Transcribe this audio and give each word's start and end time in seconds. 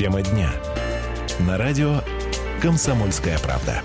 Тема 0.00 0.22
дня. 0.22 0.50
На 1.40 1.58
радио 1.58 2.00
«Комсомольская 2.62 3.38
правда». 3.38 3.82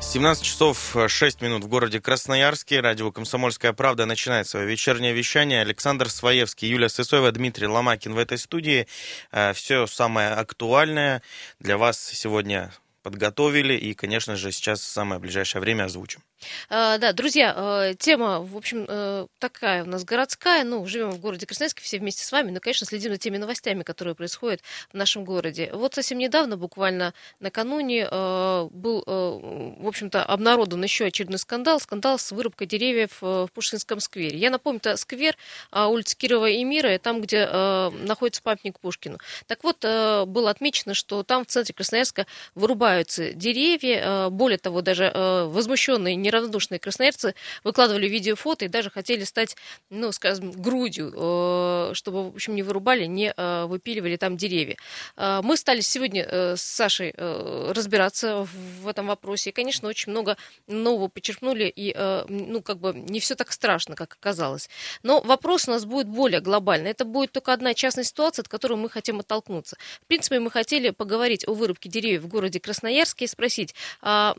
17 0.00 0.42
часов 0.42 0.96
6 1.06 1.42
минут 1.42 1.64
в 1.64 1.68
городе 1.68 2.00
Красноярске. 2.00 2.80
Радио 2.80 3.12
«Комсомольская 3.12 3.74
правда» 3.74 4.06
начинает 4.06 4.48
свое 4.48 4.66
вечернее 4.66 5.12
вещание. 5.12 5.60
Александр 5.60 6.08
Своевский, 6.08 6.70
Юлия 6.70 6.88
Сысоева, 6.88 7.32
Дмитрий 7.32 7.66
Ломакин 7.66 8.14
в 8.14 8.18
этой 8.18 8.38
студии. 8.38 8.86
Э, 9.30 9.52
Все 9.52 9.86
самое 9.86 10.30
актуальное 10.30 11.20
для 11.60 11.76
вас 11.76 12.02
сегодня 12.02 12.72
подготовили 13.02 13.74
и, 13.74 13.92
конечно 13.92 14.36
же, 14.36 14.52
сейчас 14.52 14.80
в 14.80 14.88
самое 14.88 15.20
ближайшее 15.20 15.60
время 15.60 15.84
озвучим. 15.84 16.22
А, 16.68 16.98
да, 16.98 17.12
друзья, 17.12 17.54
э, 17.56 17.94
тема, 17.98 18.40
в 18.40 18.56
общем, 18.56 18.86
э, 18.88 19.26
такая 19.38 19.84
у 19.84 19.86
нас 19.86 20.04
городская. 20.04 20.64
Ну, 20.64 20.84
живем 20.86 21.10
в 21.10 21.20
городе 21.20 21.46
Красноярске 21.46 21.82
все 21.82 21.98
вместе 21.98 22.24
с 22.24 22.32
вами, 22.32 22.50
но, 22.50 22.60
конечно, 22.60 22.86
следим 22.86 23.12
за 23.12 23.18
теми 23.18 23.36
новостями, 23.36 23.82
которые 23.82 24.14
происходят 24.14 24.60
в 24.92 24.96
нашем 24.96 25.24
городе. 25.24 25.70
Вот 25.72 25.94
совсем 25.94 26.18
недавно, 26.18 26.56
буквально 26.56 27.14
накануне, 27.40 28.08
э, 28.10 28.68
был, 28.70 29.02
в 29.06 29.86
общем-то, 29.86 30.24
обнародован 30.24 30.82
еще 30.82 31.06
очередной 31.06 31.38
скандал. 31.38 31.80
Скандал 31.80 32.18
с 32.18 32.32
вырубкой 32.32 32.66
деревьев 32.66 33.18
в 33.20 33.48
Пушкинском 33.54 34.00
сквере. 34.00 34.38
Я 34.38 34.50
напомню, 34.50 34.78
это 34.78 34.96
сквер 34.96 35.36
а, 35.70 35.88
улицы 35.88 36.16
Кирова 36.16 36.48
и 36.48 36.62
Мира, 36.64 36.98
там, 36.98 37.20
где 37.20 37.46
находится 37.46 38.42
памятник 38.42 38.78
Пушкину. 38.80 39.18
Так 39.46 39.62
вот, 39.64 39.80
было 39.82 40.50
отмечено, 40.50 40.94
что 40.94 41.22
там 41.22 41.44
в 41.44 41.48
центре 41.48 41.74
Красноярска 41.74 42.26
вырубаются 42.54 43.32
деревья. 43.32 44.28
Более 44.30 44.58
того, 44.58 44.80
даже 44.80 45.12
возмущенные 45.14 46.16
не 46.16 46.30
неравнодушные 46.32 46.78
красноярцы 46.78 47.34
выкладывали 47.64 48.08
видео, 48.08 48.36
фото 48.36 48.64
и 48.64 48.68
даже 48.68 48.90
хотели 48.90 49.24
стать, 49.24 49.56
ну, 49.90 50.12
скажем, 50.12 50.50
грудью, 50.50 51.12
э, 51.14 51.90
чтобы, 51.94 52.30
в 52.30 52.34
общем, 52.34 52.54
не 52.54 52.62
вырубали, 52.62 53.04
не 53.04 53.32
э, 53.36 53.64
выпиливали 53.66 54.16
там 54.16 54.36
деревья. 54.36 54.76
Э, 55.16 55.40
мы 55.42 55.56
стали 55.56 55.80
сегодня 55.80 56.56
с 56.56 56.62
Сашей 56.62 57.12
разбираться 57.16 58.46
в 58.82 58.88
этом 58.88 59.06
вопросе. 59.06 59.50
И, 59.50 59.52
конечно, 59.52 59.88
очень 59.88 60.12
много 60.12 60.36
нового 60.66 61.08
почерпнули, 61.08 61.72
и, 61.74 61.94
ну, 62.28 62.62
как 62.62 62.78
бы 62.78 62.92
не 62.94 63.20
все 63.20 63.34
так 63.34 63.52
страшно, 63.52 63.94
как 63.94 64.14
оказалось. 64.14 64.68
Но 65.02 65.20
вопрос 65.20 65.68
у 65.68 65.72
нас 65.72 65.84
будет 65.84 66.08
более 66.08 66.40
глобальный. 66.40 66.90
Это 66.90 67.04
будет 67.04 67.32
только 67.32 67.52
одна 67.52 67.74
частная 67.74 68.04
ситуация, 68.04 68.42
от 68.42 68.48
которой 68.48 68.74
мы 68.74 68.88
хотим 68.88 69.20
оттолкнуться. 69.20 69.76
В 70.02 70.06
принципе, 70.06 70.40
мы 70.40 70.50
хотели 70.50 70.90
поговорить 70.90 71.46
о 71.46 71.54
вырубке 71.54 71.88
деревьев 71.88 72.22
в 72.22 72.28
городе 72.28 72.60
Красноярске 72.60 73.24
и 73.24 73.28
спросить, 73.28 73.74
а, 74.00 74.34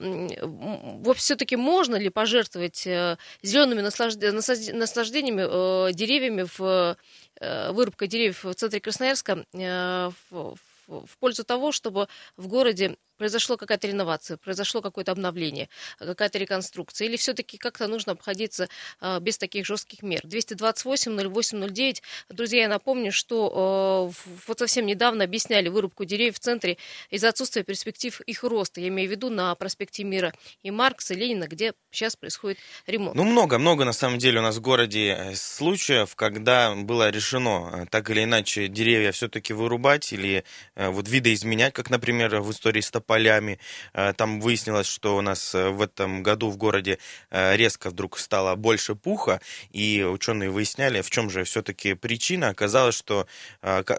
все-таки 1.16 1.56
можно 1.56 1.83
можно 1.84 1.98
ли 1.98 2.10
пожертвовать 2.10 2.88
э, 2.88 3.18
зелеными 3.42 3.82
наслаждениями, 3.82 5.90
э, 5.90 5.92
деревьями 5.92 6.46
в 6.58 6.96
э, 7.42 7.72
вырубкой 7.74 8.08
деревьев 8.08 8.46
в 8.46 8.54
центре 8.54 8.80
Красноярска 8.80 9.46
в, 9.52 10.56
в 10.88 11.18
пользу 11.20 11.44
того, 11.44 11.74
чтобы 11.74 12.08
в 12.38 12.48
городе 12.48 12.96
произошло 13.18 13.58
какая-то 13.58 13.88
реновация, 13.88 14.38
произошло 14.38 14.82
какое-то 14.82 15.12
обновление, 15.12 15.70
какая-то 16.00 16.38
реконструкция, 16.38 17.08
или 17.08 17.18
все-таки 17.18 17.58
как-то 17.58 17.88
нужно 17.88 18.14
обходиться 18.14 18.70
а, 19.00 19.20
без 19.20 19.38
таких 19.38 19.66
жестких 19.66 20.02
мер. 20.02 20.22
228-08-09. 20.26 22.02
Друзья, 22.30 22.62
я 22.64 22.68
напомню, 22.68 23.12
что 23.12 23.52
а, 23.54 24.12
вот 24.48 24.60
совсем 24.60 24.86
недавно 24.86 25.24
объясняли 25.24 25.70
вырубку 25.70 26.06
деревьев 26.06 26.36
в 26.36 26.40
центре 26.40 26.78
из-за 27.10 27.30
отсутствия 27.30 27.64
перспектив 27.64 28.20
их 28.22 28.44
роста. 28.44 28.82
Я 28.82 28.90
имею 28.90 29.10
в 29.10 29.12
виду 29.12 29.30
на 29.30 29.54
проспекте 29.56 30.04
Мира 30.04 30.34
и 30.62 30.72
Маркса, 30.72 31.14
и 31.14 31.18
Ленина, 31.18 31.48
где 31.48 31.74
сейчас 31.92 32.16
происходит 32.16 32.60
ремонт. 32.88 33.16
Ну, 33.16 33.24
много-много, 33.24 33.86
на 33.86 33.94
самом 33.94 34.18
деле, 34.18 34.40
у 34.40 34.44
нас 34.44 34.58
в 34.58 34.62
городе 34.62 35.16
э, 35.18 35.36
случаев, 35.36 36.16
когда 36.16 36.74
было 36.76 37.10
решено 37.10 37.70
э, 37.74 37.86
так 37.90 38.10
или 38.10 38.24
иначе 38.24 38.68
деревья 38.68 39.12
все-таки 39.12 39.54
вырубать 39.54 40.14
или 40.14 40.44
э, 40.76 40.90
вот 40.90 41.08
видоизменять, 41.08 41.74
как, 41.74 41.90
например, 41.90 42.42
в 42.42 42.52
истории 42.52 42.82
с 42.82 42.92
полями. 43.06 43.60
Э, 43.94 44.14
там 44.14 44.40
выяснилось, 44.42 44.88
что 44.88 45.18
у 45.18 45.22
нас 45.22 45.54
э, 45.56 45.70
в 45.70 45.82
этом 45.82 46.24
году 46.24 46.50
в 46.50 46.58
городе 46.58 47.00
э, 47.30 47.56
резко 47.56 47.90
вдруг 47.90 48.18
стало 48.18 48.56
больше 48.56 48.96
пуха, 48.96 49.42
и 49.72 50.04
ученые 50.04 50.50
выясняли, 50.50 51.02
в 51.02 51.10
чем 51.10 51.30
же 51.30 51.44
все-таки 51.44 51.94
причина. 51.94 52.50
Оказалось, 52.50 52.96
что 52.96 53.28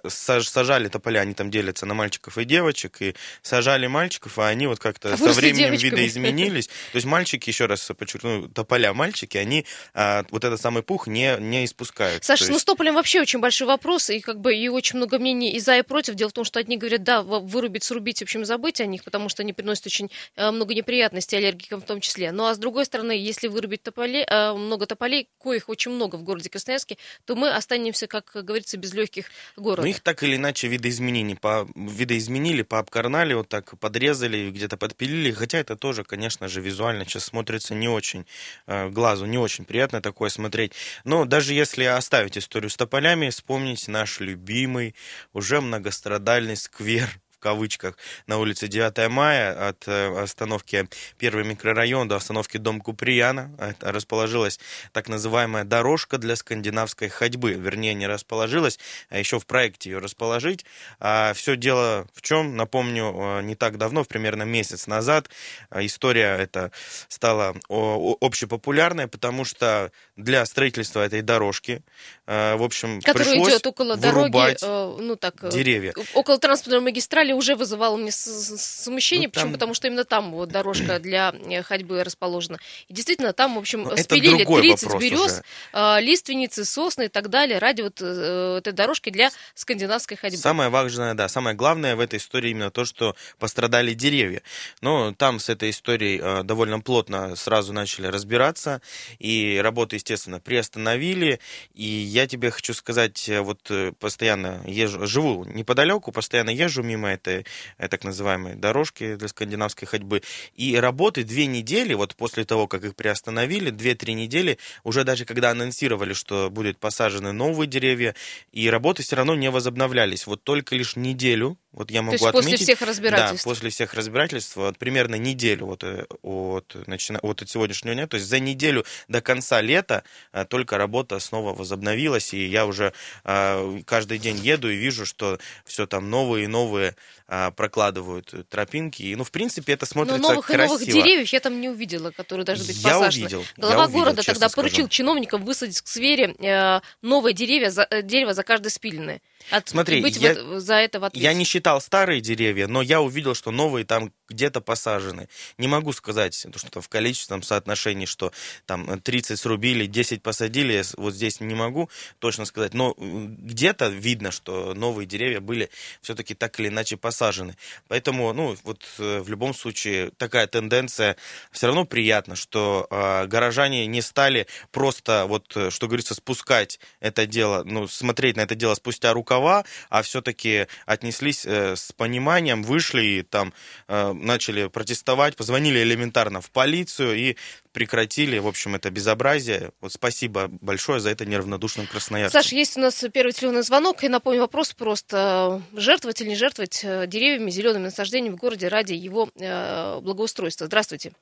сажали 0.08 0.88
тополя, 0.88 1.20
они 1.20 1.34
там 1.34 1.50
делятся 1.50 1.86
на 1.86 1.94
мальчиков 1.94 2.38
и 2.38 2.44
девочек, 2.44 3.00
и 3.00 3.14
сажали 3.42 3.86
мальчиков, 3.86 4.38
а 4.38 4.48
они 4.48 4.66
вот 4.66 4.78
как-то 4.78 5.14
а 5.14 5.16
со 5.16 5.32
временем 5.32 5.76
девочками. 5.76 5.90
видоизменились. 5.90 6.66
То 6.66 6.96
есть 6.96 7.06
мальчики, 7.06 7.50
еще 7.50 7.66
раз 7.66 7.90
подчеркну, 7.96 8.48
тополя 8.48 8.92
мальчики, 8.92 9.36
они 9.36 9.66
вот 9.94 10.44
этот 10.44 10.60
самый 10.60 10.82
пух 10.82 11.06
не, 11.06 11.36
не 11.38 11.64
испускают. 11.64 12.24
Саша, 12.24 12.44
есть... 12.44 12.52
ну 12.52 12.58
с 12.58 12.64
тополем 12.64 12.94
вообще 12.94 13.20
очень 13.20 13.40
большой 13.40 13.66
вопрос, 13.66 14.10
и 14.10 14.20
как 14.20 14.40
бы 14.40 14.54
и 14.54 14.68
очень 14.68 14.96
много 14.96 15.18
мнений 15.18 15.52
и 15.52 15.60
за, 15.60 15.78
и 15.78 15.82
против. 15.82 16.14
Дело 16.14 16.30
в 16.30 16.32
том, 16.32 16.44
что 16.44 16.58
одни 16.60 16.76
говорят, 16.76 17.02
да, 17.02 17.22
вырубить, 17.22 17.84
срубить, 17.84 18.18
в 18.18 18.22
общем, 18.22 18.44
забыть 18.44 18.80
о 18.80 18.86
них, 18.94 19.04
потому 19.04 19.28
что 19.28 19.42
они 19.42 19.52
приносят 19.52 19.86
очень 19.86 20.10
э, 20.36 20.50
много 20.50 20.74
неприятностей 20.74 21.36
аллергикам 21.36 21.80
в 21.80 21.84
том 21.84 22.00
числе. 22.00 22.32
Ну 22.32 22.46
а 22.46 22.54
с 22.54 22.58
другой 22.58 22.84
стороны, 22.86 23.12
если 23.12 23.48
вырубить 23.48 23.82
тополей, 23.82 24.24
э, 24.24 24.52
много 24.54 24.86
тополей, 24.86 25.28
коих 25.38 25.68
очень 25.68 25.92
много 25.92 26.16
в 26.16 26.22
городе 26.22 26.48
Красноярске, 26.48 26.96
то 27.24 27.34
мы 27.34 27.50
останемся, 27.50 28.06
как 28.06 28.30
говорится, 28.34 28.76
без 28.76 28.94
легких 28.94 29.30
города. 29.56 29.82
Ну 29.82 29.88
их 29.88 30.00
так 30.00 30.22
или 30.22 30.36
иначе 30.36 30.68
видоизменили, 30.68 31.34
по, 31.34 31.68
видоизменили, 31.74 32.62
пообкарнали, 32.62 33.34
вот 33.34 33.48
так 33.48 33.78
подрезали, 33.78 34.50
где-то 34.50 34.76
подпилили, 34.76 35.32
хотя 35.32 35.58
это 35.58 35.76
тоже, 35.76 36.04
конечно 36.04 36.48
же, 36.48 36.60
визуально 36.60 37.04
сейчас 37.04 37.24
смотрится 37.24 37.74
не 37.74 37.88
очень, 37.88 38.26
э, 38.66 38.88
глазу 38.88 39.26
не 39.26 39.38
очень 39.38 39.64
приятно 39.64 40.00
такое 40.00 40.30
смотреть. 40.30 40.72
Но 41.04 41.24
даже 41.24 41.54
если 41.54 41.84
оставить 41.84 42.38
историю 42.38 42.70
с 42.70 42.76
тополями, 42.76 43.30
вспомнить 43.30 43.88
наш 43.88 44.20
любимый, 44.20 44.94
уже 45.32 45.60
многострадальный 45.60 46.56
сквер 46.56 47.08
кавычках, 47.44 47.98
на 48.26 48.38
улице 48.38 48.68
9 48.68 49.10
мая 49.10 49.68
от 49.68 49.86
э, 49.86 50.22
остановки 50.22 50.88
Первый 51.18 51.44
микрорайон 51.44 52.08
до 52.08 52.16
остановки 52.16 52.56
Дом 52.56 52.80
Куприяна 52.80 53.50
расположилась 53.80 54.58
так 54.92 55.10
называемая 55.10 55.64
дорожка 55.64 56.16
для 56.16 56.36
скандинавской 56.36 57.10
ходьбы. 57.10 57.52
Вернее, 57.52 57.92
не 57.92 58.06
расположилась, 58.06 58.78
а 59.10 59.18
еще 59.18 59.38
в 59.38 59.44
проекте 59.44 59.90
ее 59.90 59.98
расположить. 59.98 60.64
А 61.00 61.34
все 61.34 61.54
дело 61.56 62.06
в 62.14 62.22
чем? 62.22 62.56
Напомню, 62.56 63.12
э, 63.14 63.42
не 63.42 63.56
так 63.56 63.76
давно, 63.76 64.04
примерно 64.04 64.44
месяц 64.44 64.86
назад, 64.86 65.28
э, 65.70 65.84
история 65.84 66.38
эта 66.38 66.72
стала 67.08 67.54
общепопулярной, 67.68 69.06
потому 69.06 69.44
что 69.44 69.92
для 70.16 70.46
строительства 70.46 71.00
этой 71.04 71.20
дорожки, 71.20 71.82
в 72.26 72.62
общем, 72.62 73.00
Которая 73.02 73.32
пришлось 73.32 73.52
идет 73.52 73.66
около 73.66 73.96
дороги, 73.96 74.56
ну 75.02 75.16
так, 75.16 75.48
деревья. 75.50 75.92
около 76.14 76.38
транспортной 76.38 76.80
магистрали 76.80 77.33
уже 77.34 77.56
вызывало 77.56 77.96
мне 77.96 78.10
смущение, 78.12 79.28
ну, 79.28 79.32
там... 79.32 79.42
почему? 79.42 79.52
Потому 79.52 79.74
что 79.74 79.86
именно 79.86 80.04
там 80.04 80.32
вот 80.32 80.48
дорожка 80.48 80.98
для 81.00 81.32
э, 81.32 81.62
ходьбы 81.62 82.02
расположена. 82.04 82.58
И 82.88 82.94
действительно, 82.94 83.32
там, 83.32 83.56
в 83.56 83.58
общем, 83.58 83.82
ну, 83.82 83.96
спилили 83.96 84.44
30 84.44 84.98
берез, 84.98 85.42
э, 85.72 86.00
лиственницы, 86.00 86.64
сосны 86.64 87.04
и 87.04 87.08
так 87.08 87.28
далее 87.28 87.58
ради 87.58 87.82
вот 87.82 88.00
э, 88.00 88.56
этой 88.58 88.72
дорожки 88.72 89.10
для 89.10 89.30
скандинавской 89.54 90.16
ходьбы. 90.16 90.38
Самое 90.38 90.70
важное, 90.70 91.14
да, 91.14 91.28
самое 91.28 91.56
главное 91.56 91.96
в 91.96 92.00
этой 92.00 92.18
истории 92.18 92.50
именно 92.50 92.70
то, 92.70 92.84
что 92.84 93.14
пострадали 93.38 93.94
деревья. 93.94 94.42
Но 94.80 95.12
там 95.12 95.38
с 95.38 95.48
этой 95.48 95.70
историей 95.70 96.42
довольно 96.44 96.80
плотно 96.80 97.36
сразу 97.36 97.72
начали 97.72 98.06
разбираться, 98.06 98.80
и 99.18 99.60
работы, 99.62 99.96
естественно, 99.96 100.40
приостановили. 100.40 101.40
И 101.74 101.84
я 101.84 102.26
тебе 102.26 102.50
хочу 102.50 102.74
сказать, 102.74 103.30
вот 103.40 103.70
постоянно 103.98 104.62
езжу, 104.66 105.06
живу 105.06 105.44
неподалеку, 105.44 106.12
постоянно 106.12 106.50
езжу 106.50 106.82
мимо 106.82 107.08
этой 107.26 107.46
э, 107.78 107.88
так 107.88 108.04
называемой 108.04 108.54
дорожки 108.54 109.16
для 109.16 109.28
скандинавской 109.28 109.86
ходьбы. 109.88 110.22
И 110.54 110.76
работы 110.76 111.24
две 111.24 111.46
недели, 111.46 111.94
вот 111.94 112.14
после 112.14 112.44
того, 112.44 112.66
как 112.66 112.84
их 112.84 112.94
приостановили, 112.94 113.70
две-три 113.70 114.14
недели, 114.14 114.58
уже 114.84 115.04
даже 115.04 115.24
когда 115.24 115.50
анонсировали, 115.50 116.12
что 116.12 116.50
будут 116.50 116.78
посажены 116.78 117.32
новые 117.32 117.66
деревья, 117.66 118.14
и 118.52 118.68
работы 118.68 119.02
все 119.02 119.16
равно 119.16 119.34
не 119.34 119.50
возобновлялись. 119.50 120.26
Вот 120.26 120.42
только 120.42 120.76
лишь 120.76 120.96
неделю 120.96 121.58
вот 121.74 121.90
я 121.90 122.02
могу 122.02 122.16
То 122.16 122.24
есть 122.24 122.26
отметить, 122.26 122.50
после 122.52 122.64
всех 122.64 122.88
разбирательств? 122.88 123.44
Да, 123.44 123.50
после 123.50 123.70
всех 123.70 123.94
разбирательств, 123.94 124.56
вот, 124.56 124.78
примерно 124.78 125.16
неделю 125.16 125.66
вот, 125.66 125.82
э, 125.82 126.04
от, 126.22 126.76
начина, 126.86 127.18
вот 127.20 127.42
от 127.42 127.50
сегодняшнего 127.50 127.94
дня, 127.94 128.06
то 128.06 128.14
есть 128.14 128.28
за 128.28 128.38
неделю 128.38 128.84
до 129.08 129.20
конца 129.20 129.60
лета 129.60 130.04
а, 130.30 130.44
только 130.44 130.78
работа 130.78 131.18
снова 131.18 131.52
возобновилась, 131.52 132.32
и 132.32 132.46
я 132.46 132.66
уже 132.66 132.92
а, 133.24 133.80
каждый 133.86 134.18
день 134.18 134.36
еду 134.36 134.70
и 134.70 134.76
вижу, 134.76 135.04
что 135.04 135.40
все 135.64 135.88
там 135.88 136.10
новые 136.10 136.44
и 136.44 136.46
новые 136.46 136.94
а, 137.26 137.50
прокладывают 137.52 138.32
тропинки, 138.50 139.02
и, 139.02 139.16
ну, 139.16 139.24
в 139.24 139.30
принципе, 139.30 139.72
это 139.72 139.86
смотрится 139.86 140.20
Но 140.20 140.28
новых 140.30 140.46
красиво. 140.46 140.64
и 140.64 140.68
новых 140.68 140.86
деревьев 140.86 141.32
я 141.32 141.40
там 141.40 141.60
не 141.60 141.68
увидела, 141.68 142.10
которые 142.10 142.44
должны 142.44 142.66
быть 142.66 142.76
я 142.76 142.98
посажены. 142.98 143.24
Увидел, 143.26 143.44
Глава 143.56 143.74
я 143.74 143.80
увидел, 143.84 144.00
города 144.00 144.22
тогда 144.22 144.48
скажу. 144.48 144.54
поручил 144.68 144.88
чиновникам 144.88 145.44
высадить 145.44 145.82
в 145.82 145.88
сквере 145.88 146.34
э, 146.38 146.80
новые 147.02 147.34
деревья, 147.34 147.70
за, 147.70 147.86
э, 147.90 148.02
дерево 148.02 148.34
за 148.34 148.42
каждое 148.42 148.70
спиленное. 148.70 149.20
От, 149.50 149.68
Смотри, 149.68 150.00
быть 150.00 150.16
я, 150.16 150.42
вот 150.42 150.62
за 150.62 150.74
это 150.76 151.00
в 151.00 151.04
ответе. 151.04 151.24
Я 151.24 151.34
не 151.34 151.44
считал 151.44 151.80
старые 151.80 152.20
деревья, 152.20 152.66
но 152.66 152.80
я 152.80 153.02
увидел, 153.02 153.34
что 153.34 153.50
новые 153.50 153.84
там 153.84 154.10
где-то 154.28 154.60
посажены. 154.60 155.28
Не 155.58 155.68
могу 155.68 155.92
сказать, 155.92 156.34
что 156.34 156.80
в 156.80 156.88
количественном 156.88 157.42
соотношении, 157.42 158.06
что 158.06 158.32
там 158.64 159.00
30 159.00 159.38
срубили, 159.38 159.86
10 159.86 160.22
посадили, 160.22 160.82
вот 160.96 161.14
здесь 161.14 161.40
не 161.40 161.54
могу 161.54 161.90
точно 162.20 162.46
сказать, 162.46 162.72
но 162.72 162.94
где-то 162.96 163.88
видно, 163.88 164.30
что 164.30 164.72
новые 164.74 165.06
деревья 165.06 165.40
были 165.40 165.68
все-таки 166.00 166.34
так 166.34 166.58
или 166.58 166.68
иначе 166.68 166.93
посажены. 166.96 167.56
Поэтому, 167.88 168.32
ну, 168.32 168.56
вот 168.64 168.84
э, 168.98 169.20
в 169.20 169.28
любом 169.28 169.54
случае 169.54 170.10
такая 170.16 170.46
тенденция, 170.46 171.16
все 171.50 171.66
равно 171.66 171.84
приятно, 171.84 172.36
что 172.36 172.86
э, 172.90 173.26
горожане 173.26 173.86
не 173.86 174.02
стали 174.02 174.46
просто, 174.70 175.26
вот, 175.26 175.56
э, 175.56 175.70
что 175.70 175.86
говорится, 175.86 176.14
спускать 176.14 176.80
это 177.00 177.26
дело, 177.26 177.62
ну, 177.64 177.88
смотреть 177.88 178.36
на 178.36 178.42
это 178.42 178.54
дело 178.54 178.74
спустя 178.74 179.12
рукава, 179.12 179.64
а 179.88 180.02
все-таки 180.02 180.66
отнеслись 180.86 181.44
э, 181.46 181.76
с 181.76 181.92
пониманием, 181.92 182.62
вышли 182.62 183.02
и 183.02 183.22
там 183.22 183.52
э, 183.88 184.12
начали 184.12 184.68
протестовать, 184.68 185.36
позвонили 185.36 185.80
элементарно 185.82 186.40
в 186.40 186.50
полицию 186.50 187.16
и 187.16 187.36
прекратили, 187.74 188.38
в 188.38 188.46
общем, 188.46 188.76
это 188.76 188.90
безобразие. 188.90 189.72
Вот 189.80 189.92
спасибо 189.92 190.48
большое 190.60 191.00
за 191.00 191.10
это 191.10 191.26
неравнодушным 191.26 191.86
красноярцам. 191.86 192.40
Саша, 192.40 192.54
есть 192.54 192.78
у 192.78 192.80
нас 192.80 193.04
первый 193.12 193.32
телефонный 193.32 193.62
звонок, 193.62 194.04
и 194.04 194.08
напомню 194.08 194.40
вопрос 194.40 194.72
просто. 194.72 195.60
Жертвовать 195.74 196.20
или 196.20 196.28
не 196.30 196.36
жертвовать 196.36 196.82
э, 196.84 197.06
деревьями, 197.06 197.50
зелеными 197.50 197.84
насаждениями 197.84 198.36
в 198.36 198.38
городе 198.38 198.68
ради 198.68 198.94
его 198.94 199.28
э, 199.38 200.00
благоустройства? 200.00 200.66
Здравствуйте. 200.66 201.12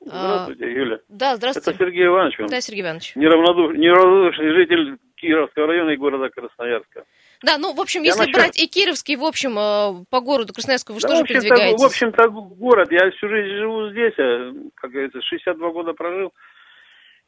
Здравствуйте, 0.00 0.64
Юля. 0.64 0.98
Да, 1.08 1.36
здравствуйте. 1.36 1.70
Это 1.70 1.78
Сергей 1.78 2.06
Иванович. 2.06 2.36
Да, 2.48 2.60
Сергей 2.60 2.82
Иванович. 2.82 3.16
Неравнодуш... 3.16 3.76
Неравнодушный 3.76 4.52
житель 4.54 4.98
Кировского 5.16 5.66
района 5.66 5.90
и 5.90 5.96
города 5.96 6.28
Красноярска. 6.30 7.04
Да, 7.42 7.58
ну, 7.58 7.74
в 7.74 7.80
общем, 7.80 8.02
если 8.02 8.20
насчет... 8.20 8.34
брать 8.34 8.58
и 8.60 8.68
Кировский, 8.68 9.16
в 9.16 9.24
общем, 9.24 9.58
э, 9.58 10.04
по 10.10 10.20
городу 10.20 10.52
Красноярскому, 10.52 10.98
вы 10.98 11.02
да, 11.02 11.08
что 11.08 11.16
же 11.16 11.24
передвигаетесь? 11.24 11.82
В 11.82 11.86
общем-то, 11.86 12.28
город, 12.28 12.92
я 12.92 13.10
всю 13.10 13.28
жизнь 13.28 13.56
живу 13.56 13.90
здесь, 13.90 14.14
а, 14.18 14.52
как 14.76 14.90
говорится, 14.90 15.20
62 15.20 15.70
года 15.70 15.92
прожил. 15.92 16.32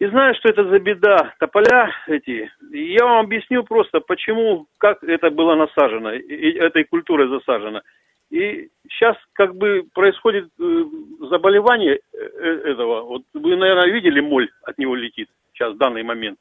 И 0.01 0.07
знаю, 0.07 0.35
что 0.35 0.49
это 0.49 0.65
за 0.69 0.79
беда, 0.79 1.35
тополя 1.39 1.91
эти. 2.09 2.51
И 2.73 2.93
я 2.93 3.05
вам 3.05 3.27
объясню 3.27 3.63
просто, 3.65 4.01
почему, 4.01 4.67
как 4.79 5.03
это 5.05 5.31
было 5.31 5.55
насажено, 5.55 6.13
и 6.13 6.53
этой 6.53 6.85
культурой 6.85 7.29
засажено. 7.29 7.83
И 8.31 8.69
сейчас 8.89 9.17
как 9.35 9.55
бы 9.55 9.85
происходит 9.95 10.47
э, 10.59 10.85
заболевание 11.31 12.01
э, 12.13 12.19
этого. 12.65 13.03
Вот 13.03 13.23
вы, 13.35 13.57
наверное, 13.57 13.93
видели, 13.93 14.21
моль 14.21 14.51
от 14.63 14.79
него 14.79 14.97
летит 14.97 15.29
сейчас 15.53 15.75
в 15.75 15.79
данный 15.79 16.03
момент, 16.03 16.39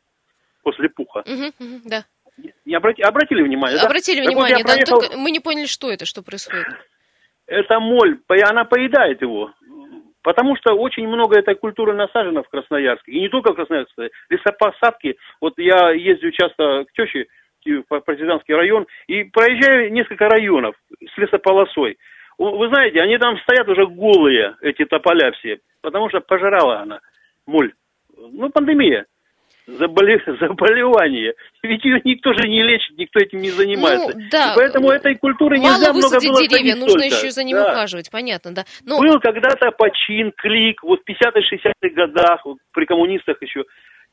после 0.63 0.89
пуха. 0.89 1.19
Угу, 1.19 1.47
угу, 1.59 1.81
да. 1.85 2.05
Не 2.65 2.75
обрати, 2.75 3.01
обратили 3.01 3.41
внимание? 3.44 3.80
Обратили 3.80 4.24
да? 4.24 4.30
внимание, 4.30 4.63
да. 4.63 4.74
Проехал... 4.74 5.00
Только 5.01 5.18
мы 5.18 5.31
не 5.31 5.39
поняли, 5.39 5.65
что 5.65 5.91
это, 5.91 6.06
что 6.06 6.24
происходит. 6.24 6.68
Это 7.45 7.80
моль, 7.80 8.19
она 8.27 8.65
поедает 8.65 9.21
его. 9.21 9.51
Потому 10.24 10.56
что 10.56 10.74
очень 10.74 11.07
много 11.07 11.38
этой 11.38 11.56
культуры 11.56 11.94
насажено 11.94 12.44
в 12.44 12.50
Красноярске. 12.50 13.12
И 13.12 13.19
не 13.19 13.30
только 13.30 13.51
в 13.51 13.56
Красноярске. 13.56 14.09
Лесопосадки. 14.30 15.18
Вот 15.41 15.53
я 15.57 15.91
ездил 15.91 16.31
часто 16.31 16.85
к 16.85 16.94
теще 16.94 17.25
в 17.65 18.00
партизанский 18.01 18.56
район 18.56 18.88
и 19.07 19.24
проезжаю 19.25 19.91
несколько 19.91 20.27
районов 20.29 20.75
с 21.00 21.18
лесополосой. 21.18 21.97
Вы 22.38 22.68
знаете, 22.68 23.00
они 23.00 23.18
там 23.18 23.38
стоят 23.39 23.68
уже 23.69 23.86
голые, 23.86 24.56
эти 24.62 24.86
тополя 24.86 25.31
все, 25.33 25.59
потому 25.81 26.09
что 26.09 26.19
пожирала 26.19 26.79
она 26.79 27.00
моль. 27.45 27.74
Ну, 28.18 28.50
пандемия 28.50 29.06
заболе... 29.68 30.21
заболевание. 30.39 31.33
Ведь 31.62 31.83
ее 31.83 32.01
никто 32.04 32.33
же 32.33 32.48
не 32.48 32.63
лечит, 32.63 32.98
никто 32.98 33.19
этим 33.19 33.39
не 33.39 33.50
занимается. 33.50 34.18
Ну, 34.18 34.25
да. 34.31 34.54
И 34.54 34.56
поэтому 34.56 34.89
этой 34.89 35.15
культуры 35.15 35.57
Мало 35.57 35.77
нельзя 35.77 35.94
много 35.94 36.19
было 36.19 36.48
деревья, 36.48 36.75
нужно 36.75 37.00
только. 37.00 37.15
еще 37.15 37.31
за 37.31 37.44
ним 37.44 37.57
да. 37.57 37.71
ухаживать, 37.71 38.10
понятно, 38.12 38.54
да. 38.54 38.65
Но... 38.86 39.00
Был 39.00 39.19
когда-то 39.19 39.71
почин, 39.71 40.31
клик, 40.36 40.83
вот 40.83 41.01
в 41.01 41.10
50-60-х 41.10 41.89
годах, 41.95 42.45
вот 42.45 42.57
при 42.74 42.86
коммунистах 42.86 43.42
еще. 43.42 43.63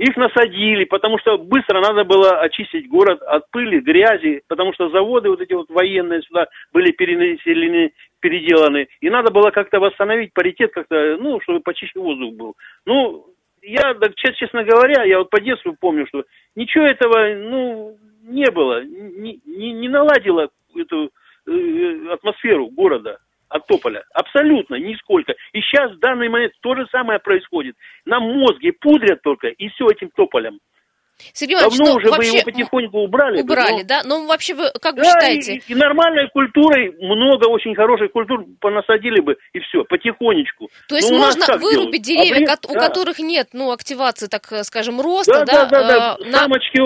Их 0.01 0.17
насадили, 0.17 0.85
потому 0.85 1.19
что 1.19 1.37
быстро 1.37 1.83
надо 1.83 2.05
было 2.05 2.41
очистить 2.41 2.89
город 2.89 3.21
от 3.21 3.51
пыли, 3.51 3.81
грязи, 3.81 4.41
потому 4.49 4.73
что 4.73 4.89
заводы 4.89 5.29
вот 5.29 5.43
эти 5.43 5.53
вот 5.53 5.69
военные 5.69 6.23
сюда 6.23 6.47
были 6.73 6.91
перенаселены, 6.91 7.93
переделаны. 8.21 8.89
И 9.03 9.11
надо 9.11 9.31
было 9.31 9.51
как-то 9.51 9.79
восстановить 9.79 10.33
паритет, 10.33 10.73
как-то, 10.73 11.19
ну, 11.21 11.39
чтобы 11.43 11.61
почище 11.61 12.01
воздух 12.01 12.35
был. 12.35 12.55
Ну, 12.87 13.27
я, 13.63 13.95
честно 14.35 14.65
говоря, 14.65 15.05
я 15.05 15.19
вот 15.19 15.31
по 15.31 15.41
детству 15.41 15.77
помню, 15.79 16.07
что 16.07 16.25
ничего 16.55 16.85
этого, 16.85 17.35
ну, 17.35 17.97
не 18.23 18.51
было, 18.51 18.85
не, 18.85 19.41
не, 19.45 19.73
не 19.73 19.89
наладило 19.89 20.49
эту 20.75 21.11
э, 21.47 22.13
атмосферу 22.13 22.69
города 22.69 23.19
от 23.49 23.67
тополя. 23.67 24.05
Абсолютно, 24.15 24.77
нисколько. 24.77 25.35
И 25.53 25.61
сейчас 25.61 25.93
в 25.93 25.99
данный 25.99 26.29
момент 26.29 26.53
то 26.61 26.75
же 26.75 26.87
самое 26.91 27.19
происходит. 27.19 27.77
Нам 28.05 28.23
мозги 28.39 28.71
пудрят 28.71 29.23
только, 29.23 29.49
и 29.49 29.69
все 29.69 29.87
этим 29.87 30.11
тополем. 30.11 30.61
Сергей 31.33 31.59
Давно 31.59 31.85
ну, 31.85 31.95
уже 31.95 32.11
вообще 32.11 32.31
бы 32.31 32.37
его 32.37 32.45
потихоньку 32.45 32.99
убрали. 32.99 33.43
Убрали, 33.43 33.83
но... 33.83 33.85
да? 33.85 34.03
Но 34.05 34.27
вообще 34.27 34.55
вы 34.55 34.71
как 34.81 34.97
да, 34.97 35.03
вы 35.03 35.05
считаете? 35.07 35.55
И, 35.55 35.73
и 35.73 35.75
нормальной 35.75 36.29
культурой, 36.31 36.95
много 37.01 37.47
очень 37.49 37.75
хорошей 37.75 38.09
культур 38.09 38.45
понасадили 38.61 39.21
бы, 39.21 39.37
и 39.53 39.61
все, 39.61 39.85
потихонечку. 39.85 40.69
То 40.89 40.97
есть 40.97 41.11
но 41.11 41.19
ну, 41.19 41.25
можно 41.25 41.59
вырубить 41.59 42.03
делать? 42.03 42.29
деревья, 42.29 42.55
Обрез... 42.55 42.71
у 42.71 42.75
да. 42.75 42.81
которых 42.81 43.19
нет, 43.19 43.49
ну, 43.53 43.73
активации, 43.73 44.27
так 44.27 44.47
скажем, 44.65 45.01
роста, 45.01 45.45
да? 45.45 45.65
Да, 45.65 45.65
да, 45.67 45.83
да, 45.83 46.17
да. 46.19 46.31
На... 46.31 46.39
Самочки, 46.39 46.81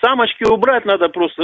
Самочки 0.00 0.44
убрать 0.44 0.84
надо 0.84 1.08
просто, 1.08 1.42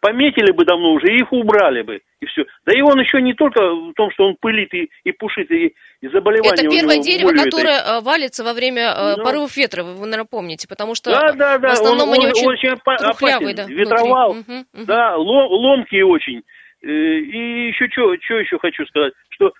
пометили 0.00 0.52
бы 0.52 0.64
давно 0.64 0.92
уже, 0.92 1.08
их 1.08 1.32
убрали 1.32 1.82
бы, 1.82 2.00
и 2.20 2.26
все. 2.26 2.44
Да 2.64 2.72
и 2.72 2.80
он 2.80 3.00
еще 3.00 3.20
не 3.20 3.34
только 3.34 3.60
в 3.60 3.94
том, 3.94 4.10
что 4.12 4.28
он 4.28 4.36
пылит 4.40 4.72
и, 4.74 4.88
и 5.04 5.12
пушит, 5.12 5.50
и, 5.50 5.74
и 6.00 6.08
заболевания 6.08 6.52
Это 6.52 6.70
первое 6.70 7.00
дерево, 7.00 7.32
которое 7.32 7.78
этой. 7.78 8.02
валится 8.02 8.44
во 8.44 8.52
время 8.52 8.94
э, 8.96 9.14
ну, 9.16 9.24
порывов 9.24 9.56
ветра, 9.56 9.82
вы, 9.82 9.94
вы, 9.94 10.06
наверное, 10.06 10.28
помните, 10.30 10.68
потому 10.68 10.94
что 10.94 11.10
да, 11.10 11.32
да, 11.32 11.58
да. 11.58 11.70
в 11.70 11.72
основном 11.72 12.10
он, 12.10 12.14
они 12.14 12.26
он, 12.26 12.30
очень, 12.32 12.46
очень 12.46 12.68
опасен, 12.70 13.56
да, 13.56 13.64
ветровал, 13.66 14.30
угу, 14.30 14.40
угу. 14.40 14.84
да, 14.86 15.16
ломкие 15.16 16.06
очень. 16.06 16.42
Э, 16.82 16.88
и 16.88 17.68
еще 17.68 17.88
что, 17.90 18.14
что 18.22 18.34
еще 18.34 18.58
хочу 18.58 18.86
сказать, 18.86 19.14
что 19.30 19.52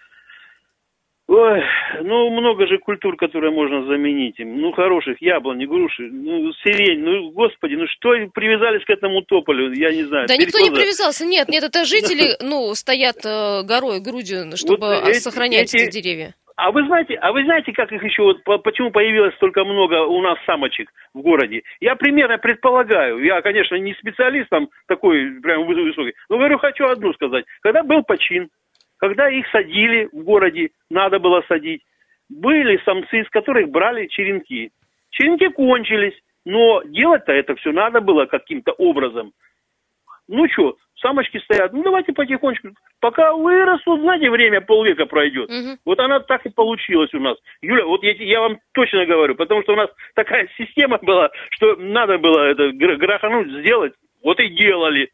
Ой, 1.28 1.61
ну 2.02 2.31
много 2.31 2.69
же 2.69 2.78
культур, 2.78 3.17
которые 3.17 3.50
можно 3.50 3.84
заменить 3.87 4.38
им. 4.38 4.61
Ну, 4.61 4.70
хороших 4.70 5.20
яблони, 5.20 5.67
груши, 5.67 6.02
ну, 6.02 6.52
сирень, 6.64 7.00
ну, 7.02 7.31
господи, 7.31 7.75
ну 7.75 7.87
что 7.88 8.11
привязались 8.32 8.84
к 8.84 8.90
этому 8.90 9.23
тополю, 9.23 9.73
я 9.73 9.93
не 9.93 10.05
знаю. 10.05 10.28
Да 10.28 10.37
никто 10.37 10.61
не 10.61 10.70
привязался, 10.70 11.26
нет, 11.26 11.49
нет, 11.49 11.64
это 11.64 11.84
жители, 11.84 12.37
ну, 12.40 12.73
стоят 12.75 13.25
э, 13.25 13.62
горой, 13.64 14.00
грудью, 14.00 14.56
чтобы 14.56 15.00
вот 15.00 15.08
эти, 15.08 15.19
сохранять 15.19 15.75
эти, 15.75 15.82
эти 15.82 16.00
деревья. 16.00 16.34
А 16.55 16.70
вы 16.70 16.87
знаете, 16.87 17.14
а 17.17 17.32
вы 17.32 17.44
знаете, 17.44 17.73
как 17.73 17.93
их 17.93 18.02
еще 18.02 18.23
вот 18.23 18.43
почему 18.62 18.90
появилось 18.90 19.34
столько 19.34 19.64
много 19.64 20.05
у 20.06 20.23
нас 20.23 20.38
самочек 20.46 20.90
в 21.12 21.20
городе? 21.20 21.62
Я 21.81 21.96
примерно 21.96 22.38
предполагаю. 22.38 23.23
Я, 23.23 23.42
конечно, 23.42 23.75
не 23.75 23.92
специалист 23.95 24.49
там 24.49 24.68
такой 24.87 25.40
прям 25.42 25.66
высокий, 25.66 26.14
но 26.30 26.38
говорю, 26.38 26.59
хочу 26.59 26.85
одну 26.87 27.12
сказать. 27.12 27.45
Когда 27.61 27.83
был 27.83 28.04
почин, 28.04 28.49
когда 28.99 29.31
их 29.31 29.47
садили 29.50 30.09
в 30.12 30.23
городе, 30.25 30.71
надо 30.91 31.19
было 31.19 31.43
садить, 31.49 31.83
были 32.29 32.81
самцы, 32.85 33.25
с 33.25 33.29
которых 33.31 33.71
брали 33.71 34.07
черенки. 34.07 34.71
Черенки 35.11 35.49
кончились, 35.49 36.15
но 36.45 36.83
делать-то 36.85 37.33
это 37.33 37.55
все 37.57 37.73
надо 37.73 38.00
было 38.00 38.26
каким-то 38.26 38.73
образом. 38.73 39.33
Ну 40.29 40.49
что, 40.49 40.76
самочки 41.00 41.38
стоят, 41.38 41.73
ну 41.73 41.83
давайте 41.83 42.12
потихонечку. 42.12 42.69
Пока 43.00 43.33
вырастут, 43.33 44.00
знаете, 44.00 44.29
время 44.29 44.61
полвека 44.61 45.07
пройдет. 45.07 45.49
Угу. 45.49 45.79
Вот 45.85 46.00
она 46.00 46.21
так 46.21 46.45
и 46.47 46.50
получилась 46.50 47.12
у 47.15 47.21
нас. 47.21 47.37
Юля, 47.62 47.85
вот 47.85 48.03
я, 48.03 48.12
я 48.12 48.41
вам 48.41 48.59
точно 48.73 49.07
говорю, 49.07 49.37
потому 49.37 49.62
что 49.62 49.75
у 49.75 49.76
нас 49.76 49.88
такая 50.15 50.49
система 50.59 50.99
была, 50.99 51.31
что 51.50 51.76
надо 51.76 52.19
было 52.19 52.50
это 52.50 52.73
грохануть, 52.73 53.61
сделать. 53.61 53.93
Вот 54.23 54.41
и 54.41 54.49
делали 54.49 55.11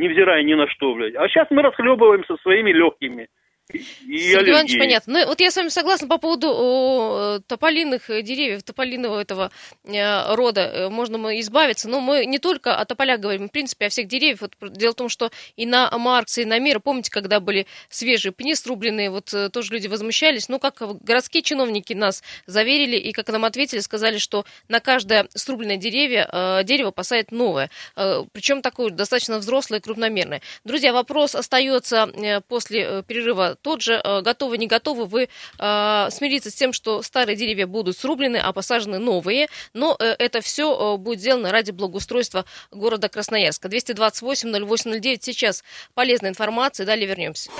невзирая 0.00 0.42
ни 0.42 0.54
на 0.54 0.66
что, 0.66 0.94
блядь. 0.94 1.14
А 1.14 1.28
сейчас 1.28 1.48
мы 1.50 1.62
расхлебываемся 1.62 2.36
своими 2.38 2.72
легкими 2.72 3.28
и 3.72 4.18
Сергей 4.18 4.52
Иванович, 4.52 4.78
понятно. 4.78 5.12
Ну, 5.12 5.26
вот 5.26 5.40
я 5.40 5.50
с 5.50 5.56
вами 5.56 5.68
согласна 5.68 6.08
по 6.08 6.18
поводу 6.18 7.42
тополиных 7.46 8.08
деревьев, 8.08 8.62
тополиного 8.62 9.20
этого 9.20 9.50
э, 9.84 10.34
рода. 10.34 10.60
Э, 10.60 10.88
можно 10.88 11.18
мы 11.18 11.40
избавиться, 11.40 11.88
но 11.88 12.00
мы 12.00 12.24
не 12.26 12.38
только 12.38 12.76
о 12.76 12.84
тополях 12.84 13.20
говорим, 13.20 13.48
в 13.48 13.52
принципе, 13.52 13.86
о 13.86 13.88
всех 13.88 14.08
деревьях. 14.08 14.40
Вот 14.40 14.54
дело 14.72 14.92
в 14.92 14.96
том, 14.96 15.08
что 15.08 15.30
и 15.56 15.66
на 15.66 15.90
Маркса, 15.96 16.42
и 16.42 16.44
на 16.44 16.58
Мира, 16.58 16.78
помните, 16.78 17.10
когда 17.10 17.40
были 17.40 17.66
свежие 17.88 18.32
пни 18.32 18.54
срубленные, 18.54 19.10
вот 19.10 19.32
э, 19.34 19.48
тоже 19.50 19.72
люди 19.72 19.86
возмущались. 19.86 20.48
Ну, 20.48 20.58
как 20.58 20.80
городские 21.02 21.42
чиновники 21.42 21.92
нас 21.92 22.22
заверили, 22.46 22.96
и 22.96 23.12
как 23.12 23.28
нам 23.28 23.44
ответили, 23.44 23.80
сказали, 23.80 24.18
что 24.18 24.44
на 24.68 24.80
каждое 24.80 25.28
срубленное 25.34 25.76
деревья, 25.76 26.28
э, 26.30 26.64
дерево 26.64 26.90
посадят 26.90 27.32
новое. 27.32 27.70
Э, 27.96 28.24
причем 28.32 28.62
такое 28.62 28.90
достаточно 28.90 29.38
взрослое, 29.38 29.80
крупномерное. 29.80 30.42
Друзья, 30.64 30.92
вопрос 30.92 31.34
остается 31.34 32.10
э, 32.14 32.40
после 32.40 32.82
э, 32.82 33.02
перерыва 33.06 33.56
тот 33.62 33.82
же 33.82 34.00
э, 34.02 34.22
готовы, 34.22 34.58
не 34.58 34.66
готовы 34.66 35.06
вы 35.06 35.28
э, 35.58 36.08
смириться 36.10 36.50
с 36.50 36.54
тем, 36.54 36.72
что 36.72 37.02
старые 37.02 37.36
деревья 37.36 37.66
будут 37.66 37.96
срублены, 37.96 38.36
а 38.36 38.52
посажены 38.52 38.98
новые, 38.98 39.48
но 39.74 39.96
э, 39.98 40.14
это 40.18 40.40
все 40.40 40.96
будет 40.96 41.20
сделано 41.20 41.52
ради 41.52 41.70
благоустройства 41.70 42.44
города 42.70 43.08
Красноярска. 43.08 43.68
228-0809 43.68 45.18
сейчас 45.20 45.64
полезная 45.94 46.30
информация, 46.30 46.86
далее 46.86 47.06
вернемся. 47.06 47.50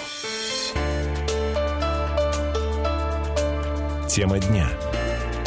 Тема 4.08 4.38
дня. 4.38 4.68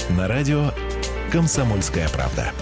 На 0.10 0.28
радио 0.28 0.72
«Комсомольская 1.32 2.08
правда». 2.10 2.54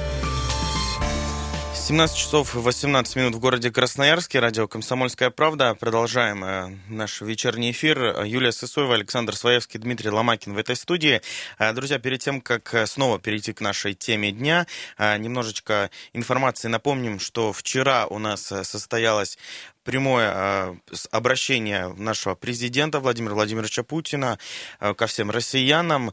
17 1.81 2.15
часов 2.15 2.53
18 2.53 3.15
минут 3.15 3.33
в 3.33 3.39
городе 3.39 3.71
Красноярске. 3.71 4.39
Радио 4.39 4.67
«Комсомольская 4.67 5.31
правда». 5.31 5.73
Продолжаем 5.73 6.43
э, 6.43 6.77
наш 6.87 7.21
вечерний 7.21 7.71
эфир. 7.71 8.23
Юлия 8.23 8.51
Сысоева, 8.51 8.93
Александр 8.93 9.35
Своевский, 9.35 9.79
Дмитрий 9.79 10.11
Ломакин 10.11 10.53
в 10.53 10.59
этой 10.59 10.75
студии. 10.75 11.21
Э, 11.57 11.73
друзья, 11.73 11.97
перед 11.97 12.19
тем, 12.19 12.39
как 12.39 12.71
э, 12.75 12.85
снова 12.85 13.17
перейти 13.17 13.51
к 13.51 13.61
нашей 13.61 13.95
теме 13.95 14.31
дня, 14.31 14.67
немножечко 14.99 15.89
информации 16.13 16.67
напомним, 16.67 17.19
что 17.19 17.51
вчера 17.51 18.05
у 18.05 18.19
нас 18.19 18.41
состоялась 18.41 19.39
прямое 19.83 20.31
а, 20.33 20.77
обращение 21.11 21.93
нашего 21.97 22.35
президента 22.35 22.99
Владимира 22.99 23.33
Владимировича 23.33 23.83
Путина 23.83 24.37
а, 24.79 24.93
ко 24.93 25.07
всем 25.07 25.31
россиянам 25.31 26.11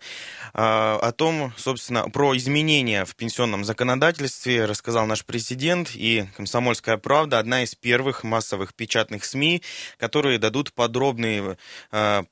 а, 0.54 0.98
о 1.00 1.12
том, 1.12 1.52
собственно, 1.56 2.08
про 2.08 2.37
изменения 2.37 3.04
в 3.04 3.14
пенсионном 3.14 3.64
законодательстве 3.64 4.64
рассказал 4.64 5.06
наш 5.06 5.25
президент 5.25 5.90
и 5.94 6.26
«Комсомольская 6.37 6.96
правда» 6.96 7.38
одна 7.38 7.62
из 7.62 7.75
первых 7.75 8.25
массовых 8.25 8.75
печатных 8.75 9.25
СМИ, 9.25 9.62
которые 9.98 10.38
дадут 10.38 10.72
подробные 10.72 11.56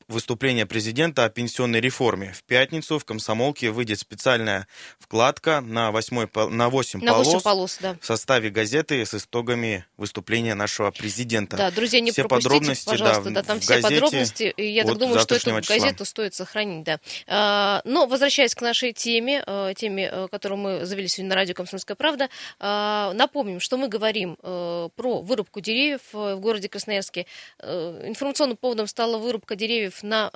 выступления 0.09 0.67
президента 0.67 1.25
о 1.25 1.29
пенсионной 1.29 1.81
реформе. 1.81 2.33
В 2.33 2.43
пятницу 2.45 2.99
в 2.99 3.05
«Комсомолке» 3.05 3.71
выйдет 3.71 3.99
специальная 3.99 4.67
вкладка 4.99 5.61
на, 5.61 5.91
8, 5.91 6.29
на 6.51 6.69
8 6.71 7.01
на 7.01 7.13
полос, 7.13 7.27
8 7.27 7.41
полос 7.41 7.79
да. 7.81 7.97
в 8.01 8.07
составе 8.07 8.51
газеты 8.51 9.05
с 9.05 9.15
итогами 9.15 9.85
выступления 9.97 10.55
нашего 10.55 10.91
президента 10.91 11.26
президента. 11.27 11.57
Да, 11.57 11.71
друзья, 11.71 12.01
не 12.01 12.13
все 12.13 12.27
подробности, 12.29 12.89
пожалуйста, 12.89 13.25
да, 13.25 13.31
да 13.31 13.43
там 13.43 13.61
все 13.61 13.81
подробности. 13.81 14.55
Я 14.57 14.85
так 14.85 14.99
думаю, 14.99 15.21
что 15.21 15.35
эту 15.35 15.61
числа. 15.61 15.77
газету 15.77 16.05
стоит 16.05 16.35
сохранить, 16.35 16.85
да. 16.85 17.01
А, 17.27 17.83
но 17.85 18.07
возвращаясь 18.07 18.55
к 18.55 18.63
нашей 18.63 18.93
теме, 18.93 19.43
э, 19.47 19.75
теме, 19.77 20.09
э, 20.11 20.29
которую 20.31 20.59
мы 20.59 20.87
завели 20.87 21.09
сегодня 21.09 21.31
на 21.31 21.35
радио 21.35 21.55
«Комсомольская 21.55 21.97
правда», 21.97 22.29
а, 22.59 23.13
напомним, 23.15 23.61
что 23.61 23.77
мы 23.77 23.89
говорим 23.89 24.37
э, 24.43 24.89
про 24.95 25.21
вырубку 25.21 25.61
деревьев 25.61 26.01
в 26.13 26.37
городе 26.37 26.69
Красноярске. 26.69 27.27
Информационным 27.61 28.57
поводом 28.57 28.87
стала 28.87 29.19
вырубка 29.19 29.57
деревьев 29.57 30.03
на, 30.03 30.31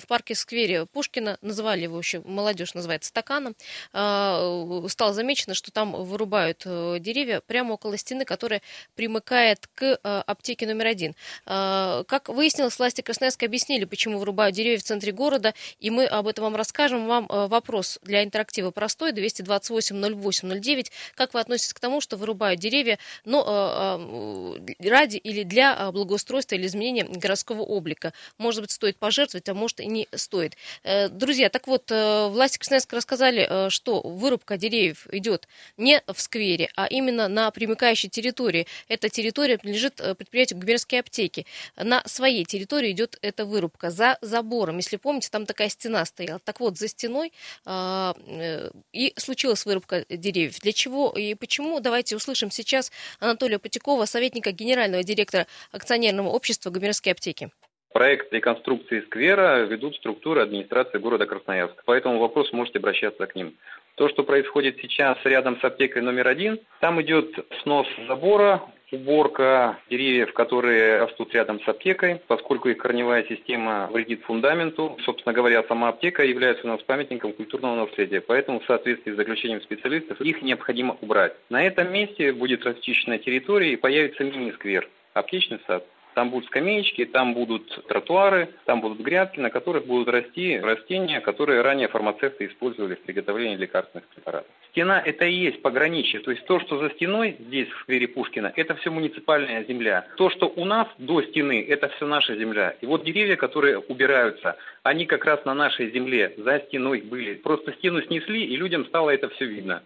в 0.00 0.06
парке-сквере 0.06 0.86
Пушкина. 0.86 1.38
Называли 1.40 1.82
его 1.82 1.98
еще, 1.98 2.20
молодежь 2.20 2.74
называет 2.74 3.04
стаканом. 3.04 3.54
А, 3.92 4.86
стало 4.88 5.12
замечено, 5.12 5.54
что 5.54 5.70
там 5.70 5.92
вырубают 5.92 6.64
деревья 6.64 7.40
прямо 7.46 7.72
около 7.72 7.96
стены, 7.96 8.24
которая 8.24 8.62
примыкает 8.94 9.68
к 9.74 9.98
аптеки 10.34 10.64
номер 10.64 10.86
один. 10.86 11.14
А, 11.46 12.04
как 12.04 12.28
выяснилось, 12.28 12.78
власти 12.78 13.00
Красноярска 13.00 13.46
объяснили, 13.46 13.84
почему 13.84 14.18
вырубают 14.18 14.54
деревья 14.54 14.78
в 14.78 14.82
центре 14.82 15.12
города, 15.12 15.54
и 15.80 15.90
мы 15.90 16.04
об 16.06 16.26
этом 16.26 16.44
вам 16.44 16.56
расскажем. 16.56 17.06
Вам 17.06 17.26
а, 17.28 17.48
вопрос 17.48 17.98
для 18.02 18.22
интерактива 18.22 18.70
простой, 18.70 19.12
228-08-09. 19.12 20.90
Как 21.14 21.34
вы 21.34 21.40
относитесь 21.40 21.72
к 21.72 21.80
тому, 21.80 22.00
что 22.00 22.16
вырубают 22.16 22.60
деревья, 22.60 22.98
но 23.24 23.44
а, 23.46 24.58
ради 24.80 25.16
или 25.16 25.42
для 25.42 25.90
благоустройства 25.92 26.54
или 26.54 26.66
изменения 26.66 27.04
городского 27.04 27.62
облика? 27.62 28.12
Может 28.38 28.62
быть, 28.62 28.70
стоит 28.70 28.98
пожертвовать, 28.98 29.48
а 29.48 29.54
может 29.54 29.80
и 29.80 29.86
не 29.86 30.08
стоит. 30.12 30.56
Э, 30.82 31.08
друзья, 31.08 31.48
так 31.48 31.66
вот, 31.66 31.90
э, 31.90 32.28
власти 32.28 32.58
Красноярска 32.58 32.96
рассказали, 32.96 33.46
э, 33.48 33.70
что 33.70 34.00
вырубка 34.00 34.56
деревьев 34.56 35.06
идет 35.10 35.48
не 35.76 36.02
в 36.06 36.20
сквере, 36.20 36.70
а 36.76 36.86
именно 36.86 37.28
на 37.28 37.50
примыкающей 37.50 38.08
территории. 38.08 38.66
Эта 38.88 39.08
территория 39.08 39.58
принадлежит 39.58 40.00
предприятию 40.24 40.58
губернские 40.58 41.00
аптеки. 41.00 41.46
На 41.76 42.02
своей 42.06 42.44
территории 42.44 42.90
идет 42.90 43.18
эта 43.22 43.44
вырубка 43.44 43.90
за 43.90 44.18
забором. 44.20 44.78
Если 44.78 44.96
помните, 44.96 45.28
там 45.30 45.46
такая 45.46 45.68
стена 45.68 46.04
стояла. 46.04 46.40
Так 46.40 46.60
вот, 46.60 46.78
за 46.78 46.88
стеной 46.88 47.32
а, 47.64 48.14
э, 48.26 48.70
и 48.92 49.12
случилась 49.16 49.64
вырубка 49.64 50.04
деревьев. 50.08 50.58
Для 50.60 50.72
чего 50.72 51.10
и 51.10 51.34
почему? 51.34 51.80
Давайте 51.80 52.16
услышим 52.16 52.50
сейчас 52.50 52.90
Анатолия 53.20 53.58
Потякова, 53.58 54.04
советника 54.06 54.52
генерального 54.52 55.02
директора 55.02 55.46
акционерного 55.72 56.28
общества 56.28 56.70
губернские 56.70 57.12
аптеки. 57.12 57.50
Проект 57.94 58.32
реконструкции 58.32 59.02
сквера 59.02 59.60
ведут 59.66 59.94
структуры 59.94 60.42
администрации 60.42 60.98
города 60.98 61.26
Красноярск. 61.26 61.84
По 61.84 61.92
этому 61.92 62.18
вопросу 62.18 62.56
можете 62.56 62.80
обращаться 62.80 63.24
к 63.26 63.36
ним. 63.36 63.54
То, 63.96 64.08
что 64.08 64.24
происходит 64.24 64.78
сейчас 64.82 65.18
рядом 65.24 65.60
с 65.60 65.64
аптекой 65.64 66.02
номер 66.02 66.26
один, 66.26 66.58
там 66.80 67.00
идет 67.00 67.32
снос 67.62 67.86
забора, 68.08 68.62
уборка 68.90 69.78
деревьев, 69.88 70.32
которые 70.32 70.98
растут 70.98 71.32
рядом 71.34 71.60
с 71.60 71.68
аптекой, 71.68 72.20
поскольку 72.26 72.68
их 72.68 72.78
корневая 72.78 73.24
система 73.28 73.88
вредит 73.92 74.22
фундаменту. 74.22 74.96
Собственно 75.04 75.32
говоря, 75.32 75.62
сама 75.64 75.88
аптека 75.88 76.24
является 76.24 76.66
у 76.66 76.70
нас 76.70 76.82
памятником 76.82 77.32
культурного 77.32 77.86
наследия, 77.86 78.20
поэтому 78.20 78.60
в 78.60 78.66
соответствии 78.66 79.12
с 79.12 79.16
заключением 79.16 79.60
специалистов 79.60 80.20
их 80.20 80.42
необходимо 80.42 80.96
убрать. 81.00 81.34
На 81.48 81.62
этом 81.62 81.92
месте 81.92 82.32
будет 82.32 82.64
расчищена 82.64 83.18
территория 83.18 83.72
и 83.72 83.76
появится 83.76 84.24
мини-сквер, 84.24 84.88
аптечный 85.12 85.60
сад. 85.66 85.84
Там 86.14 86.30
будут 86.30 86.46
скамеечки, 86.46 87.04
там 87.04 87.34
будут 87.34 87.86
тротуары, 87.86 88.48
там 88.64 88.80
будут 88.80 89.00
грядки, 89.00 89.40
на 89.40 89.50
которых 89.50 89.86
будут 89.86 90.08
расти 90.08 90.58
растения, 90.58 91.20
которые 91.20 91.62
ранее 91.62 91.88
фармацевты 91.88 92.46
использовали 92.46 92.94
в 92.94 93.02
приготовлении 93.02 93.56
лекарственных 93.56 94.06
препаратов. 94.08 94.50
Стена– 94.70 95.00
это 95.04 95.24
и 95.24 95.32
есть 95.32 95.62
пограничье. 95.62 96.20
То 96.20 96.30
есть 96.30 96.44
то, 96.46 96.60
что 96.60 96.78
за 96.78 96.90
стеной 96.90 97.36
здесь, 97.38 97.68
в 97.68 97.80
сквере 97.80 98.08
Пушкина, 98.08 98.52
это 98.56 98.74
все 98.76 98.90
муниципальная 98.90 99.64
земля. 99.64 100.06
То, 100.16 100.30
что 100.30 100.52
у 100.54 100.64
нас 100.64 100.88
до 100.98 101.22
стены, 101.22 101.64
это 101.68 101.88
все 101.88 102.06
наша 102.06 102.36
земля. 102.36 102.74
И 102.80 102.86
вот 102.86 103.04
деревья, 103.04 103.36
которые 103.36 103.78
убираются, 103.78 104.56
они 104.82 105.06
как 105.06 105.24
раз 105.24 105.44
на 105.44 105.54
нашей 105.54 105.90
земле, 105.90 106.34
за 106.36 106.60
стеной 106.60 107.02
были. 107.02 107.34
Просто 107.34 107.72
стену 107.72 108.02
снесли, 108.02 108.44
и 108.44 108.56
людям 108.56 108.84
стало 108.86 109.10
это 109.10 109.28
все 109.28 109.46
видно. 109.46 109.82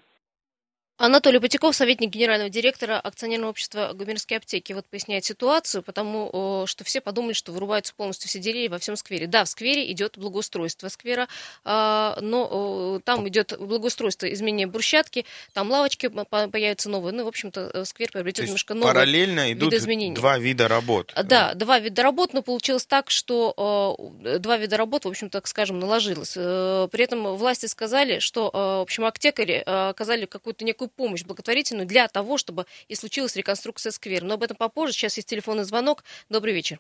Анатолий 0.99 1.39
Потяков, 1.39 1.77
советник 1.77 2.11
генерального 2.11 2.51
директора 2.51 2.99
акционерного 2.99 3.51
общества 3.51 3.93
«Губернские 3.95 4.39
аптеки», 4.39 4.73
вот 4.73 4.85
поясняет 4.87 5.25
ситуацию, 5.25 5.85
потому 5.85 6.65
что 6.67 6.83
все 6.83 7.01
подумали, 7.01 7.35
что 7.35 7.53
вырубаются 7.53 7.95
полностью 7.95 8.29
все 8.29 8.41
деревья 8.41 8.71
во 8.71 8.79
всем 8.81 8.97
сквере. 8.97 9.29
Да, 9.29 9.45
в 9.45 9.49
сквере 9.49 9.93
идет 9.93 10.19
благоустройство 10.19 10.89
сквера, 10.89 11.29
а, 11.65 12.19
но 12.21 13.01
там 13.05 13.29
идет 13.29 13.57
благоустройство, 13.61 14.27
изменение 14.33 14.67
брусчатки, 14.67 15.25
там 15.53 15.71
лавочки 15.71 16.09
появятся 16.09 16.91
новые, 16.91 17.15
ну, 17.15 17.25
в 17.25 17.29
общем-то, 17.29 17.71
э, 17.73 17.85
сквер 17.85 18.11
приобретет 18.11 18.47
немножко 18.47 18.75
новые 18.75 18.93
параллельно 18.93 19.53
идут 19.53 19.73
видоизменения. 19.73 20.17
два 20.17 20.37
вида 20.37 20.67
работ. 20.67 21.13
Да, 21.15 21.55
два 21.55 21.79
вида 21.79 22.03
работ, 22.03 22.33
но 22.35 22.43
получилось 22.43 22.87
так, 22.87 23.11
что 23.11 23.97
два 24.41 24.57
вида 24.57 24.77
работ, 24.77 25.05
в 25.05 25.09
общем, 25.09 25.31
так 25.31 25.47
скажем, 25.47 25.79
наложилось. 25.79 26.35
Э, 26.37 26.89
при 26.91 27.05
этом 27.05 27.37
власти 27.37 27.67
сказали, 27.67 28.19
что, 28.19 28.51
в 28.53 28.81
общем, 28.81 29.05
аптекари 29.05 29.63
оказали 29.65 30.27
какую-то 30.27 30.65
некую 30.65 30.88
некую 30.89 30.91
помощь 30.97 31.25
благотворительную 31.25 31.87
для 31.87 32.09
того, 32.09 32.39
чтобы 32.39 32.65
и 32.89 32.95
случилась 32.95 33.37
реконструкция 33.37 33.93
сквера. 33.93 34.25
Но 34.25 34.35
об 34.35 34.43
этом 34.43 34.57
попозже. 34.57 34.93
Сейчас 34.93 35.17
есть 35.17 35.29
телефонный 35.29 35.65
звонок. 35.65 36.03
Добрый 36.31 36.55
вечер. 36.55 36.79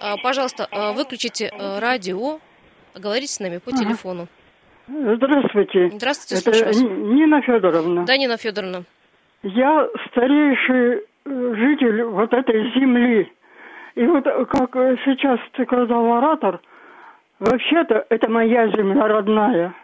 А, 0.00 0.16
пожалуйста, 0.22 0.66
а, 0.70 0.92
выключите 0.92 1.48
а, 1.48 1.80
радио, 1.80 2.38
говорите 2.94 3.32
с 3.32 3.40
нами 3.40 3.58
по 3.58 3.70
ага. 3.70 3.78
телефону. 3.78 4.28
Здравствуйте. 4.88 5.90
Здравствуйте, 5.90 6.50
Это 6.50 6.66
вас. 6.66 6.80
Нина 6.80 7.40
Федоровна. 7.42 8.04
Да, 8.04 8.16
Нина 8.16 8.36
Федоровна. 8.36 8.84
Я 9.42 9.88
старейший 10.10 10.98
э, 10.98 11.00
житель 11.24 12.04
вот 12.04 12.32
этой 12.32 12.62
земли. 12.74 13.32
И 13.96 14.06
вот 14.06 14.24
как 14.24 14.70
сейчас 15.04 15.40
сказал 15.62 16.12
оратор, 16.12 16.60
вообще-то 17.40 18.06
это 18.10 18.30
моя 18.30 18.68
земля 18.68 19.08
родная. 19.08 19.74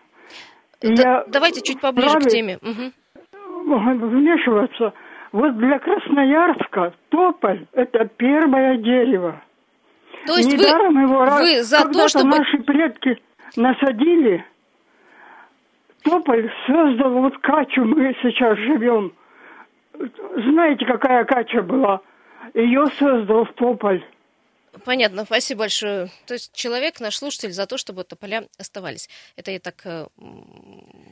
Я 0.83 1.25
давайте 1.29 1.63
чуть 1.63 1.81
поближе 1.81 2.19
к 2.19 2.29
теме. 2.29 2.59
Угу. 2.63 2.93
Вмешиваться. 3.65 4.93
Вот 5.33 5.57
для 5.57 5.79
Красноярска 5.79 6.93
тополь– 7.09 7.67
это 7.73 8.05
первое 8.17 8.77
дерево. 8.77 9.41
То 10.27 10.37
есть 10.37 10.53
Недаром 10.53 10.95
вы, 10.95 11.01
его 11.01 11.25
вы 11.25 11.63
за 11.63 11.89
то, 11.89 12.09
чтобы... 12.09 12.37
наши 12.37 12.59
предки 12.59 13.19
насадили, 13.57 14.45
тополь 16.03 16.51
создал 16.67 17.13
вот 17.13 17.39
качу, 17.39 17.85
мы 17.85 18.15
сейчас 18.23 18.59
живем. 18.59 19.13
Знаете, 20.37 20.85
какая 20.85 21.25
кача 21.25 21.63
была? 21.63 22.01
Ее 22.55 22.87
создал 22.99 23.47
тополь. 23.55 24.05
Понятно, 24.85 25.25
спасибо 25.27 25.61
большое. 25.61 26.11
То 26.27 26.35
есть 26.35 26.53
человек, 26.55 26.99
наш 26.99 27.17
слушатель, 27.17 27.53
за 27.53 27.67
то, 27.67 27.77
чтобы 27.77 28.05
тополя 28.05 28.49
оставались. 28.59 29.09
Это 29.37 29.51
я 29.51 29.61
так 29.61 29.83
э, 29.85 30.07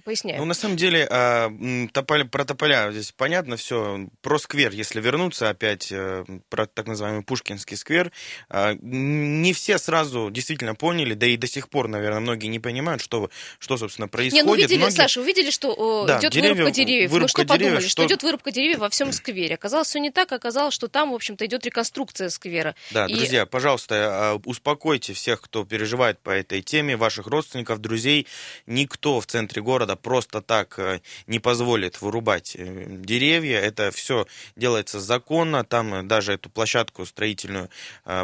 поясняю. 0.04 0.38
Ну, 0.38 0.46
на 0.46 0.54
самом 0.54 0.76
деле, 0.76 1.06
э, 1.10 1.88
тополя, 1.92 2.24
про 2.24 2.46
тополя 2.46 2.90
здесь 2.90 3.12
понятно 3.12 3.56
все. 3.56 4.08
Про 4.22 4.38
сквер, 4.38 4.72
если 4.72 5.00
вернуться 5.00 5.50
опять, 5.50 5.92
э, 5.92 6.24
про 6.48 6.66
так 6.66 6.86
называемый 6.86 7.22
Пушкинский 7.22 7.76
сквер, 7.76 8.12
э, 8.48 8.76
не 8.80 9.52
все 9.52 9.76
сразу 9.76 10.30
действительно 10.30 10.74
поняли, 10.74 11.12
да 11.12 11.26
и 11.26 11.36
до 11.36 11.46
сих 11.46 11.68
пор, 11.68 11.88
наверное, 11.88 12.20
многие 12.20 12.46
не 12.46 12.60
понимают, 12.60 13.02
что, 13.02 13.30
что 13.58 13.76
собственно, 13.76 14.08
происходит. 14.08 14.44
Не, 14.44 14.48
ну 14.48 14.52
увидели, 14.52 14.78
многие... 14.78 14.96
Саша, 14.96 15.20
увидели, 15.20 15.50
что 15.50 16.06
да, 16.06 16.18
идет 16.18 16.32
деревья, 16.32 16.54
вырубка 16.54 16.70
деревьев. 16.72 17.10
Вырубка 17.10 17.42
ну, 17.42 17.44
что 17.44 17.44
деревьев, 17.44 17.58
подумали, 17.58 17.88
что... 17.88 17.90
что 17.90 18.06
идет 18.06 18.22
вырубка 18.22 18.52
деревьев 18.52 18.78
во 18.78 18.88
всем 18.88 19.12
сквере. 19.12 19.54
Оказалось, 19.54 19.88
все 19.88 20.00
не 20.00 20.10
так, 20.10 20.32
оказалось, 20.32 20.72
что 20.72 20.88
там, 20.88 21.10
в 21.10 21.14
общем-то, 21.14 21.44
идет 21.44 21.66
реконструкция 21.66 22.30
сквера. 22.30 22.74
Да, 22.92 23.04
и... 23.04 23.14
друзья, 23.14 23.46
пожалуйста, 23.50 23.94
э, 23.94 24.48
успокойте 24.48 25.12
всех, 25.12 25.42
кто 25.42 25.64
переживает 25.64 26.18
по 26.20 26.30
этой 26.30 26.62
теме, 26.62 26.96
ваших 26.96 27.26
родственников, 27.26 27.80
друзей. 27.80 28.26
Никто 28.66 29.20
в 29.20 29.26
центре 29.26 29.60
города 29.62 29.96
просто 29.96 30.40
так 30.40 30.78
э, 30.78 31.00
не 31.26 31.38
позволит 31.38 32.00
вырубать 32.00 32.56
деревья. 32.56 33.58
Это 33.58 33.90
все 33.90 34.26
делается 34.56 35.00
законно. 35.00 35.64
Там 35.64 36.06
даже 36.08 36.32
эту 36.32 36.48
площадку 36.48 37.04
строительную 37.04 37.68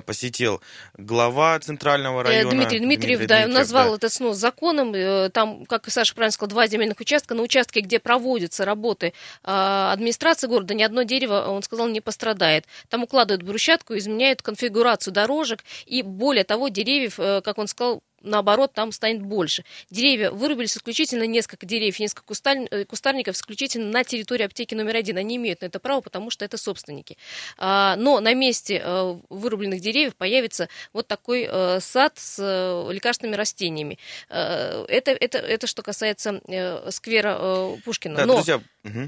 посетил 0.06 0.60
глава 0.96 1.58
центрального 1.58 2.22
района. 2.22 2.50
Дмитрий 2.50 2.78
Дмитриев, 2.78 3.18
Дмитрий 3.18 3.26
да, 3.26 3.36
Дмитриев, 3.38 3.58
назвал 3.58 3.90
да. 3.90 3.96
этот 3.96 4.12
снос 4.12 4.36
законом. 4.36 5.30
Там, 5.32 5.66
как 5.66 5.90
Саша 5.90 6.14
правильно 6.14 6.32
сказал, 6.32 6.50
два 6.50 6.66
земельных 6.66 7.00
участка. 7.00 7.34
На 7.34 7.42
участке, 7.42 7.80
где 7.80 7.98
проводятся 7.98 8.64
работы 8.64 9.12
администрации 9.42 10.46
города, 10.46 10.74
ни 10.74 10.82
одно 10.82 11.02
дерево, 11.02 11.46
он 11.48 11.62
сказал, 11.62 11.88
не 11.88 12.00
пострадает. 12.00 12.64
Там 12.88 13.02
укладывают 13.02 13.42
брусчатку, 13.42 13.96
изменяют 13.96 14.42
конфигурацию 14.42 15.12
дорожек, 15.16 15.64
и 15.86 16.02
более 16.02 16.44
того, 16.44 16.68
деревьев, 16.68 17.18
э, 17.18 17.40
как 17.42 17.58
он 17.58 17.66
сказал, 17.66 18.02
наоборот, 18.26 18.72
там 18.74 18.92
станет 18.92 19.22
больше. 19.22 19.64
Деревья 19.90 20.30
вырубились 20.30 20.76
исключительно 20.76 21.26
несколько 21.26 21.66
деревьев, 21.66 21.98
несколько 21.98 22.34
э, 22.70 22.84
кустарников 22.84 23.36
исключительно 23.36 23.90
на 23.90 24.04
территории 24.04 24.44
аптеки 24.44 24.74
номер 24.74 24.96
один. 24.96 25.16
Они 25.16 25.36
имеют 25.36 25.62
на 25.62 25.66
это 25.66 25.78
право, 25.78 26.00
потому 26.00 26.30
что 26.30 26.44
это 26.44 26.58
собственники. 26.58 27.16
А, 27.56 27.96
но 27.96 28.20
на 28.20 28.34
месте 28.34 28.82
э, 28.84 29.16
вырубленных 29.30 29.80
деревьев 29.80 30.16
появится 30.16 30.68
вот 30.92 31.06
такой 31.06 31.48
э, 31.50 31.80
сад 31.80 32.14
с 32.16 32.38
лекарственными 32.90 33.36
растениями. 33.36 33.98
Это, 34.28 35.10
это, 35.12 35.38
это 35.38 35.66
что 35.66 35.82
касается 35.82 36.40
сквера 36.90 37.76
Пушкина. 37.84 38.16
Да, 38.16 38.26
но, 38.26 38.34
друзья, 38.34 38.60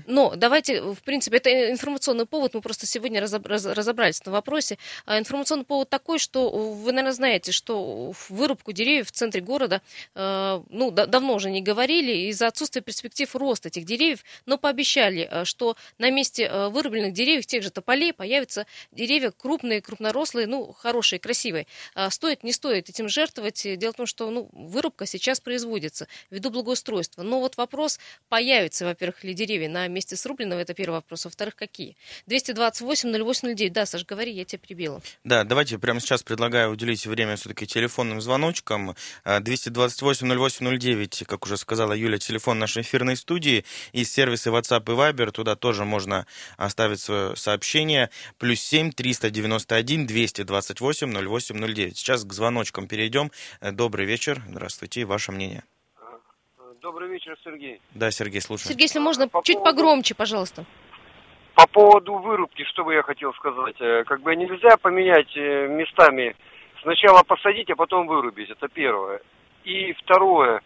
но 0.07 0.35
давайте, 0.37 0.83
в 0.83 1.03
принципе, 1.03 1.37
это 1.39 1.71
информационный 1.71 2.27
повод, 2.27 2.55
мы 2.55 2.61
просто 2.61 2.87
сегодня 2.87 3.21
разобрались 3.21 4.25
на 4.25 4.33
вопросе. 4.33 4.79
А 5.07 5.19
информационный 5.19 5.65
повод 5.65 5.89
такой, 5.89 6.19
что 6.19 6.51
вы, 6.51 6.93
наверное, 6.93 7.13
знаете, 7.13 7.53
что 7.53 8.13
вырубку 8.29 8.73
деревьев 8.73 9.08
в 9.09 9.13
центре 9.13 9.41
города, 9.41 9.83
э, 10.15 10.63
ну, 10.69 10.91
да, 10.91 11.07
давно 11.07 11.35
уже 11.35 11.51
не 11.51 11.63
говорили, 11.63 12.29
из-за 12.31 12.47
отсутствия 12.47 12.83
перспектив 12.83 13.35
роста 13.35 13.69
этих 13.69 13.85
деревьев, 13.85 14.25
но 14.47 14.59
пообещали, 14.59 15.29
э, 15.31 15.45
что 15.45 15.77
на 15.99 16.11
месте 16.11 16.45
э, 16.45 16.69
вырубленных 16.69 17.13
деревьев, 17.13 17.47
тех 17.47 17.63
же 17.63 17.71
тополей, 17.71 18.13
появятся 18.13 18.67
деревья 18.93 19.31
крупные, 19.31 19.81
крупнорослые, 19.81 20.47
ну, 20.47 20.73
хорошие, 20.73 21.19
красивые. 21.19 21.67
А 21.95 22.11
стоит, 22.11 22.45
не 22.45 22.53
стоит 22.53 22.89
этим 22.89 23.09
жертвовать. 23.09 23.67
Дело 23.79 23.93
в 23.93 23.97
том, 23.97 24.07
что 24.07 24.31
ну, 24.31 24.49
вырубка 24.53 25.07
сейчас 25.07 25.41
производится 25.41 26.07
ввиду 26.31 26.51
благоустройства. 26.51 27.23
Но 27.23 27.41
вот 27.41 27.57
вопрос, 27.57 27.99
появится, 28.29 28.85
во-первых, 28.85 29.25
ли 29.25 29.35
деревья 29.35 29.69
на 29.69 29.89
месте 29.89 30.17
срубленного, 30.17 30.61
это 30.61 30.75
первый 30.75 30.95
вопрос. 30.95 31.25
Во-вторых, 31.25 31.57
какие? 31.57 31.97
228-08-09. 32.29 33.71
Да, 33.71 33.87
Саш, 33.87 34.05
говори, 34.05 34.33
я 34.33 34.45
тебя 34.45 34.59
прибила. 34.59 35.01
Да, 35.25 35.45
давайте 35.45 35.79
прямо 35.79 36.01
сейчас 36.01 36.23
предлагаю 36.23 36.71
уделить 36.71 37.07
время 37.07 37.37
все-таки 37.37 37.67
телефонным 37.67 38.21
звоночкам. 38.21 38.88
228-08-09, 39.25 41.25
как 41.25 41.45
уже 41.45 41.57
сказала 41.57 41.93
Юля, 41.93 42.19
телефон 42.19 42.59
нашей 42.59 42.83
эфирной 42.83 43.17
студии. 43.17 43.65
И 43.93 44.05
сервисы 44.05 44.51
WhatsApp 44.51 44.83
и 44.83 44.97
Viber, 44.97 45.31
туда 45.31 45.57
тоже 45.57 45.85
можно 45.85 46.27
оставить 46.57 47.01
свое 47.01 47.37
сообщение. 47.37 48.11
Плюс 48.39 48.61
7 48.61 48.93
391 48.93 50.07
228 50.07 51.13
0809. 51.13 51.97
Сейчас 51.97 52.25
к 52.25 52.33
звоночкам 52.33 52.87
перейдем. 52.87 53.31
Добрый 53.61 54.07
вечер, 54.07 54.43
здравствуйте, 54.49 55.05
ваше 55.05 55.33
мнение. 55.33 55.65
Добрый 56.81 57.09
вечер, 57.09 57.37
Сергей. 57.43 57.81
Да, 57.95 58.11
Сергей, 58.11 58.41
слушаю. 58.41 58.69
Сергей, 58.69 58.85
если 58.85 59.01
можно, 59.01 59.29
По 59.29 59.43
чуть 59.43 59.57
поводу... 59.57 59.77
погромче, 59.77 60.15
пожалуйста. 60.15 60.65
По 61.55 61.67
поводу 61.67 62.15
вырубки, 62.15 62.63
что 62.65 62.85
бы 62.85 62.95
я 62.95 63.03
хотел 63.03 63.33
сказать. 63.35 63.75
Э, 63.81 64.05
как 64.05 64.23
бы 64.23 64.37
нельзя 64.37 64.77
поменять 64.77 65.37
э, 65.37 65.67
местами 65.67 66.37
Сначала 66.83 67.23
посадить, 67.23 67.71
а 67.71 67.77
потом 67.77 68.07
вырубить. 68.07 68.51
Это 68.51 68.69
первое. 68.69 69.21
И 69.65 69.93
второе. 69.95 70.63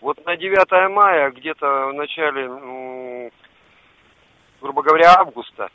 Вот 0.00 0.24
на 0.24 0.36
9 0.36 0.90
мая, 0.90 1.30
где-то 1.30 1.88
в 1.88 1.94
начале, 1.94 3.30
грубо 4.60 4.82
говоря, 4.82 5.14
августа, 5.18 5.70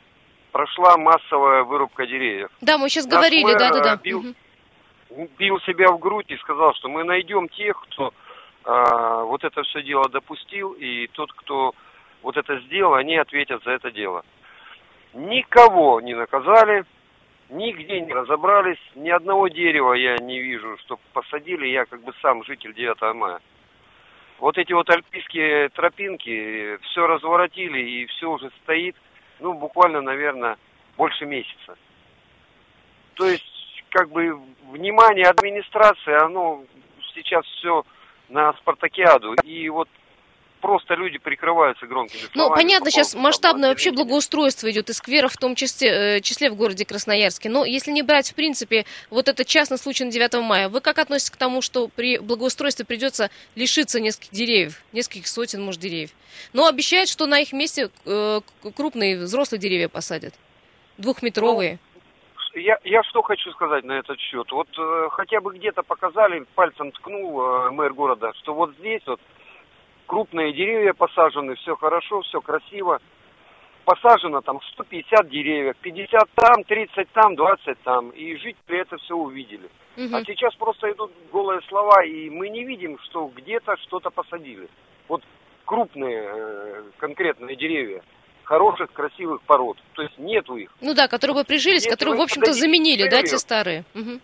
прошла 0.52 0.96
массовая 0.96 1.64
вырубка 1.64 2.06
деревьев. 2.06 2.50
Да, 2.60 2.78
мы 2.78 2.88
сейчас 2.88 3.06
Наш 3.06 3.14
говорили, 3.14 3.52
да-да-да. 3.54 3.96
Бил, 3.96 4.20
угу. 5.10 5.28
бил 5.38 5.60
себя 5.60 5.90
в 5.90 5.98
грудь 5.98 6.30
и 6.30 6.36
сказал, 6.36 6.74
что 6.74 6.88
мы 6.88 7.04
найдем 7.04 7.48
тех, 7.48 7.80
кто 7.82 8.14
а, 8.64 9.24
вот 9.24 9.42
это 9.44 9.62
все 9.64 9.82
дело 9.82 10.08
допустил, 10.08 10.72
и 10.72 11.08
тот, 11.08 11.32
кто 11.32 11.74
вот 12.22 12.36
это 12.36 12.60
сделал, 12.60 12.94
они 12.94 13.16
ответят 13.16 13.64
за 13.64 13.72
это 13.72 13.90
дело. 13.90 14.24
Никого 15.14 16.00
не 16.00 16.14
наказали, 16.14 16.84
Нигде 17.52 18.00
не 18.00 18.14
разобрались, 18.14 18.80
ни 18.94 19.10
одного 19.10 19.48
дерева 19.48 19.92
я 19.92 20.16
не 20.16 20.40
вижу, 20.40 20.78
что 20.78 20.98
посадили, 21.12 21.66
я 21.66 21.84
как 21.84 22.02
бы 22.02 22.14
сам 22.22 22.42
житель 22.44 22.72
9 22.72 23.14
мая. 23.14 23.40
Вот 24.38 24.56
эти 24.56 24.72
вот 24.72 24.88
альпийские 24.88 25.68
тропинки 25.68 26.78
все 26.78 27.06
разворотили 27.06 27.78
и 27.78 28.06
все 28.06 28.30
уже 28.30 28.50
стоит, 28.62 28.96
ну, 29.38 29.52
буквально, 29.52 30.00
наверное, 30.00 30.56
больше 30.96 31.26
месяца. 31.26 31.76
То 33.16 33.26
есть, 33.26 33.84
как 33.90 34.08
бы, 34.08 34.40
внимание 34.70 35.26
администрации, 35.26 36.24
оно 36.24 36.64
сейчас 37.12 37.44
все 37.44 37.84
на 38.30 38.54
спартакиаду. 38.54 39.34
И 39.44 39.68
вот 39.68 39.90
просто 40.62 40.94
люди 40.94 41.18
прикрываются 41.18 41.86
громкими 41.86 42.20
словами. 42.20 42.48
Ну, 42.48 42.54
понятно, 42.54 42.90
сейчас 42.90 43.14
масштабное 43.14 43.68
вообще 43.68 43.90
благоустройство 43.90 44.70
идет 44.70 44.88
и 44.88 44.92
скверов, 44.94 45.32
в 45.32 45.36
том 45.36 45.54
числе, 45.54 46.16
э, 46.16 46.20
числе 46.20 46.50
в 46.50 46.54
городе 46.54 46.86
Красноярске. 46.86 47.50
Но 47.50 47.64
если 47.66 47.90
не 47.90 48.02
брать, 48.02 48.30
в 48.30 48.34
принципе, 48.34 48.86
вот 49.10 49.28
этот 49.28 49.46
частный 49.46 49.76
случай 49.76 50.04
на 50.04 50.12
9 50.12 50.34
мая, 50.40 50.68
вы 50.68 50.80
как 50.80 50.98
относитесь 50.98 51.30
к 51.30 51.36
тому, 51.36 51.60
что 51.60 51.88
при 51.88 52.18
благоустройстве 52.18 52.86
придется 52.86 53.30
лишиться 53.56 54.00
нескольких 54.00 54.30
деревьев, 54.30 54.82
нескольких 54.92 55.26
сотен, 55.26 55.62
может, 55.62 55.80
деревьев? 55.80 56.10
Но 56.52 56.66
обещают, 56.66 57.10
что 57.10 57.26
на 57.26 57.40
их 57.40 57.52
месте 57.52 57.90
э, 58.06 58.40
крупные 58.76 59.18
взрослые 59.18 59.60
деревья 59.60 59.88
посадят, 59.88 60.32
двухметровые. 60.96 61.78
Ну, 62.54 62.60
я, 62.60 62.78
я 62.84 63.02
что 63.02 63.22
хочу 63.22 63.50
сказать 63.52 63.84
на 63.84 63.92
этот 63.92 64.20
счет. 64.20 64.50
Вот 64.52 64.68
э, 64.78 65.08
хотя 65.10 65.40
бы 65.40 65.54
где-то 65.54 65.82
показали, 65.82 66.46
пальцем 66.54 66.92
ткнул 66.92 67.42
э, 67.42 67.70
мэр 67.70 67.92
города, 67.94 68.32
что 68.34 68.54
вот 68.54 68.74
здесь 68.78 69.02
вот 69.06 69.20
крупные 70.12 70.52
деревья 70.52 70.92
посажены, 70.92 71.54
все 71.54 71.74
хорошо, 71.74 72.20
все 72.20 72.42
красиво. 72.42 73.00
Посажено 73.86 74.42
там 74.42 74.60
150 74.74 75.30
деревьев, 75.30 75.74
50 75.80 76.28
там, 76.34 76.64
30 76.64 77.08
там, 77.14 77.34
20 77.34 77.82
там. 77.82 78.10
И 78.10 78.36
жители 78.36 78.78
это 78.78 78.98
все 78.98 79.14
увидели. 79.14 79.70
Угу. 79.96 80.14
А 80.14 80.20
сейчас 80.26 80.54
просто 80.56 80.92
идут 80.92 81.12
голые 81.32 81.62
слова, 81.62 82.04
и 82.04 82.28
мы 82.28 82.50
не 82.50 82.62
видим, 82.64 82.98
что 83.04 83.30
где-то 83.34 83.74
что-то 83.78 84.10
посадили. 84.10 84.68
Вот 85.08 85.22
крупные 85.64 86.22
э, 86.26 86.82
конкретные 86.98 87.56
деревья 87.56 88.02
хороших, 88.44 88.92
красивых 88.92 89.40
пород. 89.42 89.78
То 89.94 90.02
есть 90.02 90.18
нету 90.18 90.56
их. 90.56 90.70
Ну 90.82 90.92
да, 90.92 91.08
которые 91.08 91.36
бы 91.36 91.44
прижились, 91.44 91.84
Если 91.84 91.90
которые, 91.90 92.18
в 92.18 92.20
общем-то, 92.20 92.52
заменили, 92.52 93.08
да, 93.08 93.22
те 93.22 93.38
старые. 93.38 93.84
Угу 93.94 94.20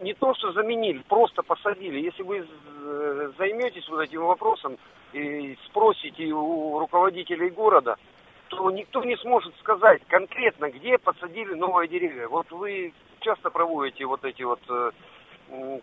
не 0.00 0.14
то, 0.14 0.34
что 0.34 0.52
заменили, 0.52 1.02
просто 1.08 1.42
посадили. 1.42 2.00
Если 2.00 2.22
вы 2.22 2.46
э, 2.46 3.30
займетесь 3.38 3.88
вот 3.88 4.00
этим 4.00 4.24
вопросом 4.24 4.76
и 5.12 5.56
спросите 5.66 6.24
у 6.32 6.78
руководителей 6.78 7.50
города, 7.50 7.96
то 8.48 8.70
никто 8.70 9.04
не 9.04 9.16
сможет 9.16 9.54
сказать 9.58 10.02
конкретно, 10.08 10.70
где 10.70 10.98
посадили 10.98 11.54
новые 11.54 11.88
деревья. 11.88 12.28
Вот 12.28 12.50
вы 12.50 12.92
часто 13.20 13.50
проводите 13.50 14.06
вот 14.06 14.24
эти 14.24 14.42
вот 14.42 14.60
э, 14.68 14.90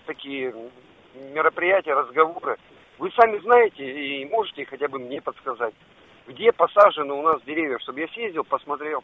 такие 0.05 0.53
мероприятия, 1.33 1.93
разговоры. 1.93 2.57
Вы 2.97 3.11
сами 3.11 3.37
знаете 3.39 3.83
и 3.85 4.25
можете 4.25 4.65
хотя 4.65 4.87
бы 4.87 4.99
мне 4.99 5.21
подсказать, 5.21 5.73
где 6.27 6.51
посажены 6.51 7.13
у 7.13 7.21
нас 7.21 7.41
деревья, 7.43 7.77
чтобы 7.79 8.01
я 8.01 8.07
съездил, 8.09 8.43
посмотрел. 8.43 9.03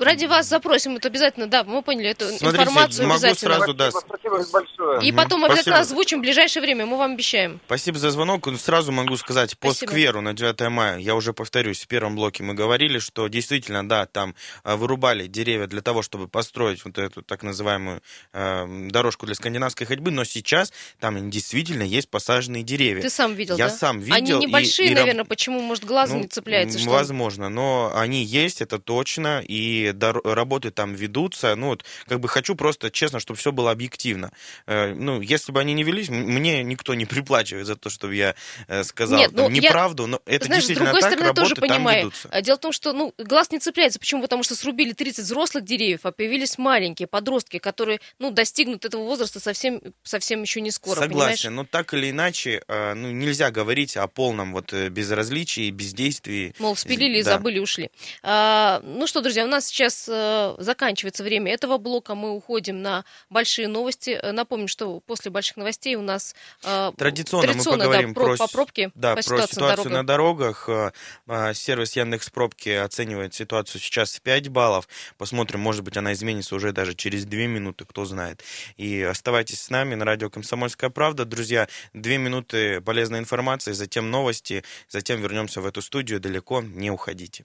Ради 0.00 0.26
вас 0.26 0.48
запросим 0.48 0.96
это 0.96 1.08
обязательно, 1.08 1.46
да, 1.46 1.64
мы 1.64 1.82
поняли 1.82 2.10
эту 2.10 2.26
Смотрите, 2.26 2.46
информацию 2.46 3.06
могу 3.08 3.18
обязательно. 3.18 3.56
сразу, 3.56 3.74
да. 3.74 3.90
Спасибо 3.90 4.44
большое. 4.52 5.06
И 5.08 5.12
потом 5.12 5.40
мы 5.40 5.46
обязательно 5.48 5.80
озвучим 5.80 6.18
в 6.18 6.22
ближайшее 6.22 6.62
время, 6.62 6.86
мы 6.86 6.96
вам 6.96 7.12
обещаем. 7.12 7.60
Спасибо 7.66 7.98
за 7.98 8.10
звонок. 8.10 8.48
Сразу 8.58 8.92
могу 8.92 9.16
сказать, 9.16 9.58
по 9.58 9.72
Спасибо. 9.72 9.90
скверу 9.90 10.20
на 10.20 10.32
9 10.34 10.60
мая, 10.70 10.98
я 10.98 11.14
уже 11.14 11.32
повторюсь, 11.32 11.82
в 11.82 11.88
первом 11.88 12.16
блоке 12.16 12.42
мы 12.42 12.54
говорили, 12.54 12.98
что 12.98 13.28
действительно, 13.28 13.86
да, 13.88 14.06
там 14.06 14.34
а, 14.62 14.76
вырубали 14.76 15.26
деревья 15.26 15.66
для 15.66 15.82
того, 15.82 16.02
чтобы 16.02 16.28
построить 16.28 16.84
вот 16.84 16.98
эту 16.98 17.22
так 17.22 17.42
называемую 17.42 18.02
э, 18.32 18.88
дорожку 18.90 19.26
для 19.26 19.34
скандинавской 19.34 19.86
ходьбы, 19.86 20.10
но 20.10 20.24
сейчас 20.24 20.72
там 21.00 21.30
действительно 21.30 21.82
есть 21.82 22.08
посаженные 22.10 22.62
деревья. 22.62 23.02
Ты 23.02 23.10
сам 23.10 23.34
видел, 23.34 23.56
Я 23.56 23.68
да? 23.68 23.74
сам 23.74 24.00
видел. 24.00 24.14
Они 24.14 24.32
небольшие, 24.32 24.88
и, 24.88 24.92
и, 24.92 24.94
наверное, 24.94 25.24
почему, 25.24 25.60
может, 25.60 25.84
глазу 25.84 26.14
ну, 26.14 26.22
не 26.22 26.28
цепляется? 26.28 26.78
Возможно, 26.88 27.48
но 27.48 27.92
они 27.94 28.22
есть, 28.22 28.60
это 28.60 28.78
точно, 28.78 29.42
и 29.46 29.87
и 29.88 29.92
дор- 29.92 30.20
работы 30.24 30.70
там 30.70 30.94
ведутся. 30.94 31.54
Ну, 31.56 31.68
вот, 31.68 31.84
как 32.06 32.20
бы 32.20 32.28
хочу 32.28 32.54
просто, 32.54 32.90
честно, 32.90 33.20
чтобы 33.20 33.38
все 33.38 33.52
было 33.52 33.70
объективно. 33.70 34.32
Э, 34.66 34.94
ну, 34.94 35.20
если 35.20 35.52
бы 35.52 35.60
они 35.60 35.72
не 35.74 35.82
велись, 35.84 36.08
мне 36.08 36.62
никто 36.62 36.94
не 36.94 37.06
приплачивает 37.06 37.66
за 37.66 37.76
то, 37.76 37.90
чтобы 37.90 38.14
я 38.14 38.34
э, 38.68 38.84
сказал 38.84 39.18
Нет, 39.18 39.34
там, 39.34 39.44
ну, 39.46 39.50
я- 39.50 39.62
неправду, 39.62 40.06
но 40.06 40.20
это 40.26 40.46
Знаешь, 40.46 40.64
с 40.64 40.66
действительно 40.66 40.86
другой 40.92 41.00
так, 41.02 41.12
стороны, 41.12 41.34
тоже 41.34 41.54
работы 41.54 41.60
там 41.68 41.76
понимаю. 41.76 41.98
ведутся. 41.98 42.28
А 42.30 42.42
Дело 42.42 42.56
в 42.56 42.60
том, 42.60 42.72
что 42.72 42.92
ну, 42.92 43.14
глаз 43.18 43.50
не 43.50 43.58
цепляется. 43.58 43.98
Почему? 43.98 44.22
Потому 44.22 44.42
что 44.42 44.54
срубили 44.54 44.92
30 44.92 45.24
взрослых 45.24 45.64
деревьев, 45.64 46.00
а 46.04 46.12
появились 46.12 46.58
маленькие 46.58 47.06
подростки, 47.08 47.58
которые 47.58 48.00
ну, 48.18 48.30
достигнут 48.30 48.84
этого 48.84 49.02
возраста 49.04 49.40
совсем, 49.40 49.80
совсем 50.02 50.42
еще 50.42 50.60
не 50.60 50.70
скоро. 50.70 51.00
Согласен, 51.00 51.54
но 51.54 51.64
так 51.64 51.94
или 51.94 52.10
иначе, 52.10 52.62
э, 52.68 52.94
ну, 52.94 53.10
нельзя 53.10 53.50
говорить 53.50 53.96
о 53.96 54.06
полном 54.08 54.52
вот 54.52 54.72
безразличии, 54.72 55.70
бездействии. 55.70 56.54
Мол, 56.58 56.76
спилили, 56.76 57.22
Да. 57.22 57.32
забыли, 57.34 57.58
ушли. 57.58 57.90
А, 58.22 58.80
ну 58.84 59.06
что, 59.06 59.20
друзья, 59.20 59.44
у 59.44 59.48
нас 59.48 59.70
сейчас 59.78 60.08
э, 60.08 60.56
заканчивается 60.58 61.22
время 61.22 61.52
этого 61.52 61.78
блока. 61.78 62.14
Мы 62.14 62.32
уходим 62.32 62.82
на 62.82 63.04
большие 63.30 63.68
новости. 63.68 64.18
Э, 64.20 64.32
Напомню, 64.32 64.66
что 64.66 65.00
после 65.00 65.30
больших 65.30 65.56
новостей 65.56 65.94
у 65.94 66.02
нас 66.02 66.34
э, 66.64 66.92
Традиционно, 66.96 67.52
мы 67.52 67.64
да, 67.64 67.70
поговорим 67.70 68.14
про, 68.14 68.24
про, 68.24 68.36
по 68.36 68.48
пробке, 68.48 68.90
да, 68.94 69.14
по 69.14 69.22
про 69.22 69.46
ситуацию 69.46 69.90
на 69.90 69.98
на 69.98 70.06
дорогах. 70.06 70.68
Э, 70.68 70.90
э, 71.28 71.54
Сервис 71.54 71.94
Яндекс 71.94 72.30
Пробки 72.30 72.70
оценивает 72.70 73.34
ситуацию 73.34 73.80
сейчас 73.80 74.16
в 74.16 74.22
5 74.22 74.48
баллов. 74.48 74.88
Посмотрим, 75.16 75.60
может 75.60 75.84
быть, 75.84 75.96
она 75.96 76.12
изменится 76.12 76.56
уже 76.56 76.72
даже 76.72 76.94
через 76.94 77.24
2 77.24 77.38
минуты, 77.40 77.84
кто 77.84 78.04
знает. 78.04 78.42
И 78.76 79.02
оставайтесь 79.02 79.60
с 79.60 79.70
нами 79.70 79.94
на 79.94 80.04
радио 80.04 80.28
«Комсомольская 80.28 80.90
правда». 80.90 81.24
Друзья, 81.24 81.68
2 81.94 82.12
минуты 82.16 82.80
полезной 82.80 83.20
информации, 83.20 83.72
затем 83.72 84.10
новости, 84.10 84.64
затем 84.88 85.20
вернемся 85.20 85.60
в 85.60 85.66
эту 85.66 85.82
студию. 85.82 86.18
Далеко 86.18 86.62
не 86.62 86.90
уходите. 86.90 87.44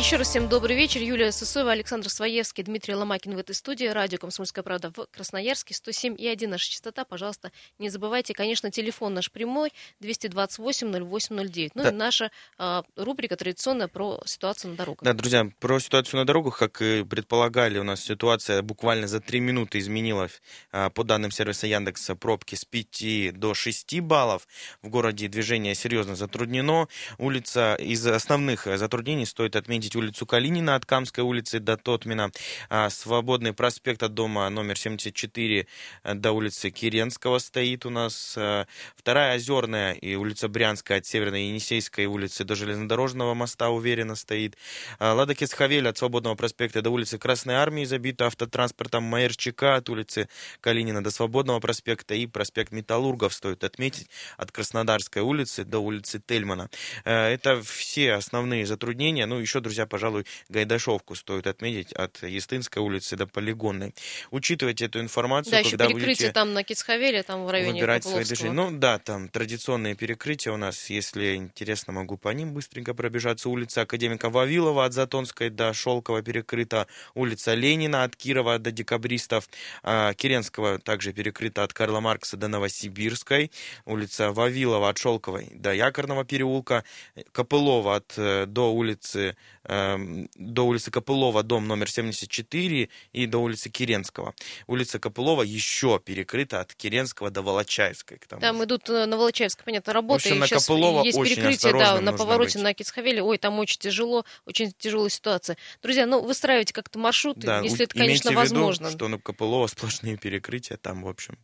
Еще 0.00 0.16
раз 0.16 0.28
всем 0.30 0.48
добрый 0.48 0.74
вечер. 0.76 1.02
Юлия 1.02 1.30
Сысоева, 1.30 1.72
Александр 1.72 2.08
Своевский, 2.08 2.64
Дмитрий 2.64 2.94
Ломакин 2.94 3.34
в 3.34 3.38
этой 3.38 3.54
студии. 3.54 3.84
Радио 3.84 4.16
«Комсомольская 4.16 4.64
правда» 4.64 4.90
в 4.96 5.06
Красноярске. 5.12 5.74
107 5.74 6.16
и 6.18 6.26
1 6.26 6.48
наша 6.48 6.70
частота. 6.70 7.04
Пожалуйста, 7.04 7.52
не 7.78 7.90
забывайте. 7.90 8.32
Конечно, 8.32 8.70
телефон 8.70 9.12
наш 9.12 9.30
прямой 9.30 9.72
228-0809. 10.00 11.72
Ну 11.74 11.82
Да. 11.82 11.90
и 11.90 11.92
наша 11.92 12.30
а, 12.56 12.82
рубрика 12.96 13.36
традиционная 13.36 13.88
про 13.88 14.22
ситуацию 14.24 14.70
на 14.70 14.78
дорогах. 14.78 15.02
Да, 15.02 15.12
друзья, 15.12 15.46
про 15.60 15.78
ситуацию 15.78 16.18
на 16.20 16.24
дорогах, 16.24 16.58
как 16.58 16.80
и 16.80 17.04
предполагали, 17.04 17.78
у 17.78 17.84
нас 17.84 18.02
ситуация 18.02 18.62
буквально 18.62 19.06
за 19.06 19.20
3 19.20 19.38
минуты 19.40 19.78
изменилась. 19.80 20.40
А, 20.72 20.88
По 20.88 21.04
данным 21.04 21.30
сервиса 21.30 21.66
Яндекса, 21.66 22.16
пробки 22.16 22.54
с 22.54 22.64
5 22.64 23.38
до 23.38 23.52
6 23.52 24.00
баллов. 24.00 24.48
В 24.80 24.88
городе 24.88 25.28
движение 25.28 25.74
серьезно 25.74 26.16
затруднено. 26.16 26.88
Улица 27.18 27.74
из 27.74 28.04
основных 28.06 28.64
затруднений 28.64 29.26
стоит 29.26 29.56
отметить 29.56 29.89
улицу 29.96 30.26
Калинина 30.26 30.74
от 30.74 30.86
Камской 30.86 31.24
улицы 31.24 31.60
до 31.60 31.76
Тотмина. 31.76 32.30
А, 32.68 32.90
Свободный 32.90 33.52
проспект 33.52 34.02
от 34.02 34.14
дома 34.14 34.48
номер 34.50 34.78
74 34.78 35.66
э, 36.02 36.14
до 36.14 36.32
улицы 36.32 36.70
Киренского 36.70 37.38
стоит 37.38 37.86
у 37.86 37.90
нас. 37.90 38.34
э, 38.36 38.66
Вторая 38.96 39.36
Озерная 39.36 39.92
и 39.92 40.14
улица 40.14 40.48
Брянская 40.48 40.98
от 40.98 41.06
Северной 41.06 41.44
Енисейской 41.44 42.06
улицы 42.06 42.44
до 42.44 42.54
железнодорожного 42.54 43.34
моста 43.34 43.70
уверенно 43.70 44.14
стоит. 44.14 44.56
А, 44.98 45.14
Лада 45.14 45.34
Кисхавель 45.34 45.88
от 45.88 45.98
Свободного 45.98 46.34
проспекта 46.34 46.82
до 46.82 46.90
улицы 46.90 47.18
Красной 47.18 47.54
Армии 47.54 47.84
забита 47.84 48.26
автотранспортом 48.26 49.04
Майерчика 49.04 49.76
от 49.76 49.88
улицы 49.88 50.28
Калинина 50.60 51.02
до 51.02 51.10
Свободного 51.10 51.60
проспекта 51.60 52.14
и 52.14 52.26
проспект 52.26 52.72
Металлургов 52.72 53.32
стоит 53.34 53.64
отметить 53.64 54.08
от 54.36 54.52
Краснодарской 54.52 55.22
улицы 55.22 55.64
до 55.64 55.78
улицы 55.78 56.20
Тельмана. 56.24 56.68
Это 57.04 57.62
все 57.62 58.14
основные 58.14 58.66
затруднения. 58.66 59.26
Ну, 59.26 59.38
еще, 59.38 59.60
друзья, 59.60 59.79
пожалуй, 59.86 60.24
Гайдашовку 60.48 61.14
стоит 61.14 61.46
отметить 61.46 61.92
от 61.92 62.22
Естинской 62.22 62.82
улицы 62.82 63.16
до 63.16 63.26
Полигонной. 63.26 63.94
Учитывайте 64.30 64.86
эту 64.86 65.00
информацию, 65.00 65.52
Да, 65.52 65.58
еще 65.58 65.70
когда 65.70 65.86
перекрытие 65.86 66.06
будете 66.14 66.32
там 66.32 66.52
на 66.52 66.64
Кицхавеле, 66.64 67.22
там 67.22 67.44
в 67.44 67.50
районе 67.50 67.74
выбирать 67.74 68.04
свои 68.04 68.24
движения. 68.24 68.52
Ну 68.52 68.70
да, 68.70 68.98
там 68.98 69.28
традиционные 69.28 69.94
перекрытия 69.94 70.52
у 70.52 70.56
нас. 70.56 70.90
Если 70.90 71.36
интересно, 71.36 71.92
могу 71.92 72.16
по 72.16 72.28
ним 72.30 72.52
быстренько 72.54 72.94
пробежаться. 72.94 73.48
Улица 73.48 73.82
Академика 73.82 74.30
Вавилова 74.30 74.84
от 74.84 74.92
Затонской 74.92 75.50
до 75.50 75.72
Шелкова 75.72 76.22
перекрыта. 76.22 76.86
Улица 77.14 77.54
Ленина 77.54 78.04
от 78.04 78.16
Кирова 78.16 78.58
до 78.58 78.70
Декабристов. 78.70 79.48
А, 79.82 80.14
Керенского 80.14 80.78
также 80.78 81.12
перекрыта 81.12 81.64
от 81.64 81.72
Карла 81.72 82.00
Маркса 82.00 82.36
до 82.36 82.48
Новосибирской. 82.48 83.50
Улица 83.84 84.32
Вавилова 84.32 84.88
от 84.90 84.98
Шелковой 84.98 85.48
до 85.52 85.72
Якорного 85.72 86.24
переулка. 86.24 86.84
Копылова 87.32 87.96
от, 87.96 88.14
э, 88.16 88.46
до 88.46 88.72
улицы 88.72 89.36
эм, 89.64 89.69
до 89.70 90.62
улицы 90.62 90.90
Копылова, 90.90 91.42
дом 91.42 91.68
номер 91.68 91.90
74 91.90 92.88
и 93.12 93.26
до 93.26 93.38
улицы 93.38 93.70
Киренского. 93.70 94.34
Улица 94.66 94.98
Копылова 94.98 95.42
еще 95.42 96.00
перекрыта 96.04 96.60
от 96.60 96.74
Киренского 96.74 97.30
до 97.30 97.42
Волочаевской. 97.42 98.18
Там 98.28 98.58
же. 98.58 98.64
идут 98.64 98.90
э, 98.90 99.06
на 99.06 99.16
Волочаевск, 99.16 99.62
понятно, 99.64 99.92
работы. 99.92 100.28
общем, 100.28 100.36
и 100.36 100.38
на 100.40 100.48
Копылова 100.48 101.04
есть 101.04 101.16
очень 101.16 101.36
перекрытие, 101.36 101.72
да, 101.72 102.00
на 102.00 102.12
повороте 102.12 102.58
быть. 102.58 102.64
на 102.64 102.74
Кицхавеле. 102.74 103.22
Ой, 103.22 103.38
там 103.38 103.58
очень 103.58 103.78
тяжело, 103.78 104.24
очень 104.44 104.72
тяжелая 104.76 105.10
ситуация. 105.10 105.56
Друзья, 105.82 106.06
ну, 106.06 106.20
выстраивайте 106.20 106.72
как-то 106.72 106.98
маршруты, 106.98 107.42
Да, 107.42 107.60
если 107.60 107.84
это, 107.84 107.94
конечно, 107.94 108.28
имейте 108.28 108.40
в 108.40 108.52
виду, 108.52 108.60
возможно. 108.64 108.90
что 108.90 109.08
на 109.08 109.18
Копылова 109.18 109.66
сплошные 109.68 110.16
перекрытия 110.16 110.76
там, 110.76 111.02
в 111.02 111.08
общем. 111.08 111.38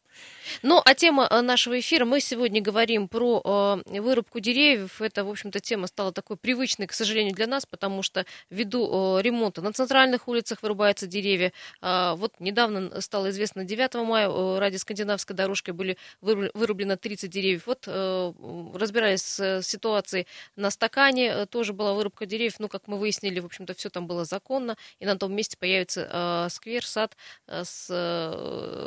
Ну, 0.62 0.80
а 0.84 0.94
тема 0.94 1.26
э, 1.30 1.40
нашего 1.40 1.78
эфира, 1.78 2.04
мы 2.04 2.20
сегодня 2.20 2.62
говорим 2.62 3.08
про 3.08 3.82
э, 3.84 4.00
вырубку 4.00 4.40
деревьев. 4.40 5.02
Это, 5.02 5.24
в 5.24 5.30
общем-то, 5.30 5.60
тема 5.60 5.86
стала 5.86 6.12
такой 6.12 6.36
привычной, 6.36 6.86
к 6.86 6.92
сожалению, 6.92 7.34
для 7.34 7.46
нас, 7.46 7.66
потому 7.66 8.02
что 8.02 8.15
ввиду 8.50 9.18
э, 9.18 9.22
ремонта 9.22 9.60
на 9.60 9.72
центральных 9.72 10.28
улицах 10.28 10.62
вырубаются 10.62 11.06
деревья. 11.06 11.52
А, 11.80 12.14
вот 12.14 12.34
недавно 12.38 13.00
стало 13.00 13.30
известно, 13.30 13.64
9 13.64 13.94
мая 14.06 14.28
э, 14.28 14.58
ради 14.58 14.76
скандинавской 14.76 15.36
дорожкой 15.36 15.74
были 15.74 15.96
выру- 16.22 16.50
вырублено 16.54 16.96
30 16.96 17.30
деревьев. 17.30 17.66
Вот 17.66 17.84
э, 17.86 18.32
разбираясь 18.74 19.22
с 19.22 19.62
ситуацией 19.62 20.26
на 20.56 20.70
стакане, 20.70 21.46
тоже 21.46 21.72
была 21.72 21.94
вырубка 21.94 22.26
деревьев. 22.26 22.58
Ну, 22.58 22.68
как 22.68 22.86
мы 22.86 22.98
выяснили, 22.98 23.40
в 23.40 23.46
общем-то, 23.46 23.74
все 23.74 23.90
там 23.90 24.06
было 24.06 24.24
законно, 24.24 24.76
и 25.00 25.06
на 25.06 25.16
том 25.16 25.34
месте 25.34 25.56
появится 25.56 26.08
э, 26.10 26.48
сквер, 26.50 26.86
сад 26.86 27.16
с 27.46 27.90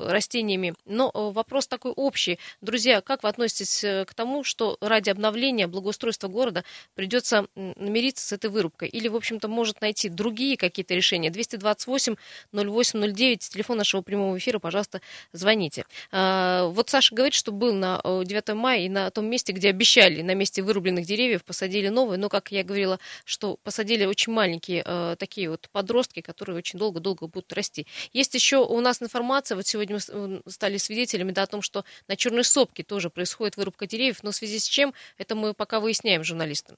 растениями. 0.10 0.76
Но 0.86 1.12
вопрос 1.14 1.68
такой 1.68 1.92
общий. 1.92 2.40
Друзья, 2.62 3.02
как 3.02 3.24
вы 3.24 3.30
относитесь 3.30 3.82
к 3.82 4.14
тому, 4.14 4.44
что 4.44 4.78
ради 4.82 5.10
обновления 5.10 5.68
благоустройства 5.68 6.28
города 6.28 6.64
придется 6.96 7.48
мириться 7.56 8.28
с 8.28 8.32
этой 8.32 8.50
вырубкой? 8.50 8.90
Или, 8.90 9.08
в 9.08 9.16
общем-то, 9.20 9.48
может 9.48 9.82
найти 9.82 10.10
другие 10.10 10.58
какие-то 10.58 10.96
решения? 10.96 11.30
228-08-09, 11.30 13.38
телефон 13.38 13.78
нашего 13.78 14.02
прямого 14.02 14.38
эфира, 14.38 14.60
пожалуйста, 14.60 15.02
звоните. 15.32 15.86
А, 16.12 16.68
Вот 16.68 16.90
Саша 16.90 17.16
говорит, 17.16 17.34
что 17.34 17.52
был 17.52 17.74
на 17.74 18.02
э, 18.04 18.24
9 18.26 18.50
мая 18.56 18.82
и 18.82 18.90
на 18.90 19.10
том 19.12 19.28
месте, 19.28 19.54
где 19.54 19.70
обещали, 19.70 20.22
на 20.22 20.34
месте 20.34 20.62
вырубленных 20.62 21.06
деревьев 21.06 21.44
посадили 21.44 21.90
новые, 21.90 22.18
но, 22.18 22.30
как 22.30 22.52
я 22.52 22.64
говорила, 22.64 23.00
что 23.26 23.58
посадили 23.64 24.06
очень 24.06 24.34
маленькие 24.34 24.84
э, 24.86 25.16
такие 25.20 25.50
вот 25.50 25.70
подростки, 25.72 26.22
которые 26.22 26.58
очень 26.58 26.80
долго-долго 26.80 27.28
будут 27.28 27.52
расти. 27.54 27.86
Есть 28.14 28.34
еще 28.34 28.58
у 28.58 28.80
нас 28.82 29.02
информация, 29.02 29.56
вот 29.56 29.68
сегодня 29.68 30.00
мы 30.14 30.42
стали 30.48 30.78
свидетелями 30.78 31.32
да, 31.32 31.44
о 31.44 31.48
том, 31.48 31.62
что 31.62 31.86
на 32.08 32.16
Черной 32.16 32.44
Сопке 32.44 32.84
тоже 32.84 33.10
происходит 33.10 33.58
вырубка 33.58 33.88
деревьев, 33.88 34.24
но 34.24 34.32
в 34.32 34.36
связи 34.36 34.60
с 34.60 34.68
чем, 34.68 34.94
это 35.18 35.36
мы 35.36 35.54
пока 35.54 35.80
выясняем 35.80 36.24
с 36.24 36.28
журналистами. 36.28 36.78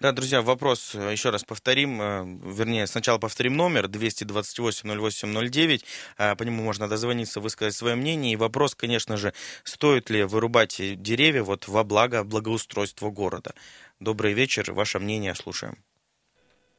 Да, 0.00 0.12
друзья, 0.12 0.42
вопрос 0.42 0.94
э, 0.94 1.12
еще 1.12 1.30
раз 1.30 1.44
повторим, 1.44 2.00
э, 2.00 2.24
вернее, 2.44 2.86
сначала 2.86 3.18
повторим 3.18 3.56
номер 3.56 3.86
228-08-09, 3.86 5.84
э, 6.18 6.36
по 6.36 6.42
нему 6.42 6.62
можно 6.62 6.88
дозвониться, 6.88 7.40
высказать 7.40 7.74
свое 7.74 7.96
мнение, 7.96 8.32
и 8.32 8.36
вопрос, 8.36 8.74
конечно 8.74 9.16
же, 9.16 9.32
стоит 9.64 10.10
ли 10.10 10.24
вырубать 10.24 10.80
э, 10.80 10.94
деревья 10.94 11.42
вот 11.42 11.68
во 11.68 11.84
благо 11.84 12.24
благоустройства 12.24 13.10
города. 13.10 13.54
Добрый 14.00 14.32
вечер, 14.32 14.72
ваше 14.72 14.98
мнение 14.98 15.34
слушаем. 15.34 15.74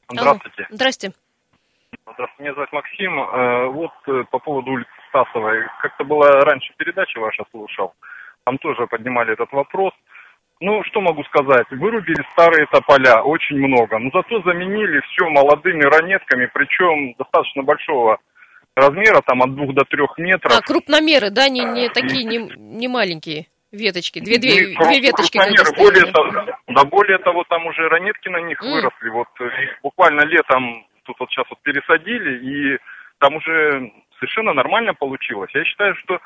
Здравствуйте. 0.10 0.64
Алло. 0.64 0.76
Здрасте. 0.76 1.12
Здравствуйте, 2.04 2.44
меня 2.44 2.54
зовут 2.54 2.72
Максим. 2.74 3.16
Вот 3.74 3.92
по 4.30 4.40
поводу 4.40 4.72
улицы 4.72 4.92
Стасовой. 5.10 5.64
Как-то 5.82 6.04
была 6.04 6.42
раньше 6.42 6.74
передача 6.78 7.20
ваша 7.20 7.44
слушал. 7.52 7.94
Там 8.46 8.58
тоже 8.58 8.88
поднимали 8.88 9.34
этот 9.34 9.52
вопрос. 9.52 9.94
Ну, 10.62 10.84
что 10.84 11.02
могу 11.02 11.24
сказать? 11.24 11.66
Вырубили 11.72 12.24
старые 12.34 12.68
тополя, 12.68 13.24
очень 13.24 13.58
много. 13.58 13.98
Но 13.98 14.12
зато 14.14 14.42
заменили 14.44 15.02
все 15.10 15.28
молодыми 15.28 15.84
ранетками, 15.84 16.48
причем 16.54 17.16
достаточно 17.18 17.64
большого 17.64 18.20
размера, 18.76 19.22
там 19.26 19.42
от 19.42 19.56
двух 19.56 19.74
до 19.74 19.84
трех 19.86 20.18
метров. 20.20 20.54
А, 20.56 20.62
крупномеры, 20.62 21.32
да, 21.32 21.50
не, 21.50 21.66
не 21.66 21.90
такие, 21.90 22.24
не, 22.24 22.38
не 22.58 22.88
маленькие 22.88 23.48
веточки, 23.72 24.20
две, 24.20 24.38
две, 24.38 24.76
две 24.76 25.00
веточки. 25.00 25.38
крупномеры. 25.38 25.76
более 25.76 26.06
да. 26.06 26.12
того, 26.12 26.32
да 26.68 26.86
более 26.86 27.18
того, 27.18 27.44
там 27.50 27.66
уже 27.66 27.90
ранетки 27.90 28.30
на 28.30 28.42
них 28.42 28.62
М. 28.62 28.72
выросли. 28.72 29.10
Вот 29.10 29.30
э, 29.40 29.46
их 29.64 29.80
буквально 29.82 30.22
летом 30.26 30.86
тут 31.06 31.20
вот 31.20 31.30
сейчас 31.32 31.46
вот 31.50 31.60
пересадили, 31.64 32.76
и 32.76 32.78
там 33.18 33.36
уже 33.36 33.92
совершенно 34.20 34.54
нормально 34.54 34.94
получилось. 34.94 35.50
Я 35.56 35.66
считаю, 35.66 35.96
что 35.96 36.20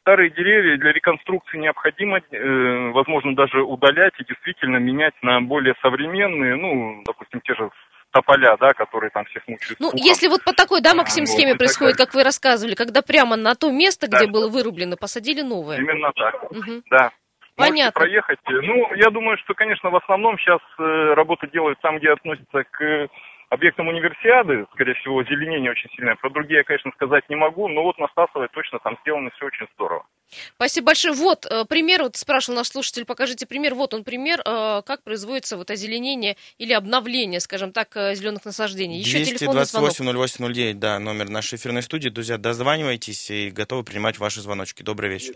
старые 0.00 0.30
деревья 0.30 0.76
для 0.76 0.92
реконструкции 0.92 1.58
необходимо, 1.58 2.18
э, 2.18 2.90
возможно, 2.90 3.34
даже 3.34 3.62
удалять 3.62 4.14
и 4.18 4.24
действительно 4.24 4.76
менять 4.78 5.14
на 5.22 5.40
более 5.40 5.74
современные, 5.82 6.56
ну, 6.56 7.02
допустим, 7.06 7.40
те 7.42 7.54
же 7.54 7.70
тополя, 8.12 8.56
да, 8.58 8.72
которые 8.72 9.10
там 9.10 9.24
всех 9.26 9.46
мучают. 9.46 9.78
Ну, 9.78 9.90
пухом. 9.92 10.04
если 10.04 10.26
вот 10.26 10.42
по 10.42 10.52
такой, 10.52 10.80
да, 10.80 10.94
Максим, 10.94 11.24
Вот, 11.24 11.28
схеме 11.30 11.54
происходит, 11.54 11.96
как 11.96 12.12
вы 12.14 12.24
рассказывали, 12.24 12.74
когда 12.74 13.02
прямо 13.02 13.36
на 13.36 13.54
то 13.54 13.70
место, 13.70 14.08
Да. 14.10 14.18
где 14.18 14.26
было 14.26 14.48
вырублено, 14.48 14.96
посадили 14.96 15.42
новое. 15.42 15.78
Именно 15.78 16.10
так. 16.16 16.50
Мгм. 16.50 16.82
Да. 16.90 17.10
Можете 17.56 17.72
Понятно. 17.72 18.00
проехать. 18.00 18.38
Ну, 18.46 18.94
я 18.94 19.10
думаю, 19.10 19.36
что, 19.38 19.54
конечно, 19.54 19.90
в 19.90 19.96
основном 19.96 20.38
сейчас 20.38 20.60
э, 20.78 21.14
работы 21.14 21.46
делают 21.52 21.78
там, 21.82 21.98
где 21.98 22.10
относятся 22.10 22.64
к 22.64 23.08
объектам 23.50 23.88
универсиады. 23.88 24.66
Скорее 24.72 24.94
всего, 24.94 25.18
озеленение 25.18 25.70
очень 25.70 25.90
сильное. 25.90 26.14
Про 26.16 26.30
другие 26.30 26.58
я, 26.58 26.64
конечно, 26.64 26.90
сказать 26.94 27.28
не 27.28 27.36
могу, 27.36 27.68
но 27.68 27.82
вот 27.82 27.98
на 27.98 28.08
Стасовой 28.08 28.48
точно 28.48 28.78
там 28.78 28.96
сделано 29.02 29.30
все 29.36 29.46
очень 29.46 29.66
здорово. 29.74 30.06
Спасибо 30.54 30.86
большое. 30.86 31.12
Вот 31.12 31.44
э, 31.46 31.64
пример, 31.68 32.02
вот 32.04 32.16
спрашивал 32.16 32.56
наш 32.56 32.68
слушатель, 32.68 33.04
покажите 33.04 33.46
пример. 33.46 33.74
Вот 33.74 33.92
он 33.92 34.04
пример, 34.04 34.40
э, 34.40 34.82
как 34.86 35.02
производится 35.02 35.56
вот 35.56 35.70
озеленение 35.70 36.36
или 36.58 36.72
обновление, 36.72 37.40
скажем 37.40 37.72
так, 37.72 37.96
э, 37.96 38.14
зеленых 38.14 38.44
насаждений. 38.44 38.98
Еще 38.98 39.24
телефонный 39.24 39.64
звонок. 39.64 39.90
228 39.90 40.06
0809, 40.06 40.78
да, 40.78 40.98
номер 41.00 41.28
нашей 41.28 41.56
эфирной 41.56 41.82
студии. 41.82 42.08
Друзья, 42.08 42.38
дозванивайтесь 42.38 43.30
и 43.30 43.50
готовы 43.50 43.82
принимать 43.82 44.18
ваши 44.18 44.40
звоночки. 44.40 44.84
Добрый 44.84 45.10
вечер. 45.10 45.34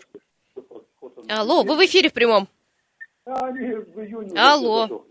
Алло, 1.28 1.64
вы 1.64 1.76
в 1.76 1.84
эфире 1.84 2.10
в 2.10 2.12
прямом. 2.12 2.48
Алло. 4.36 5.04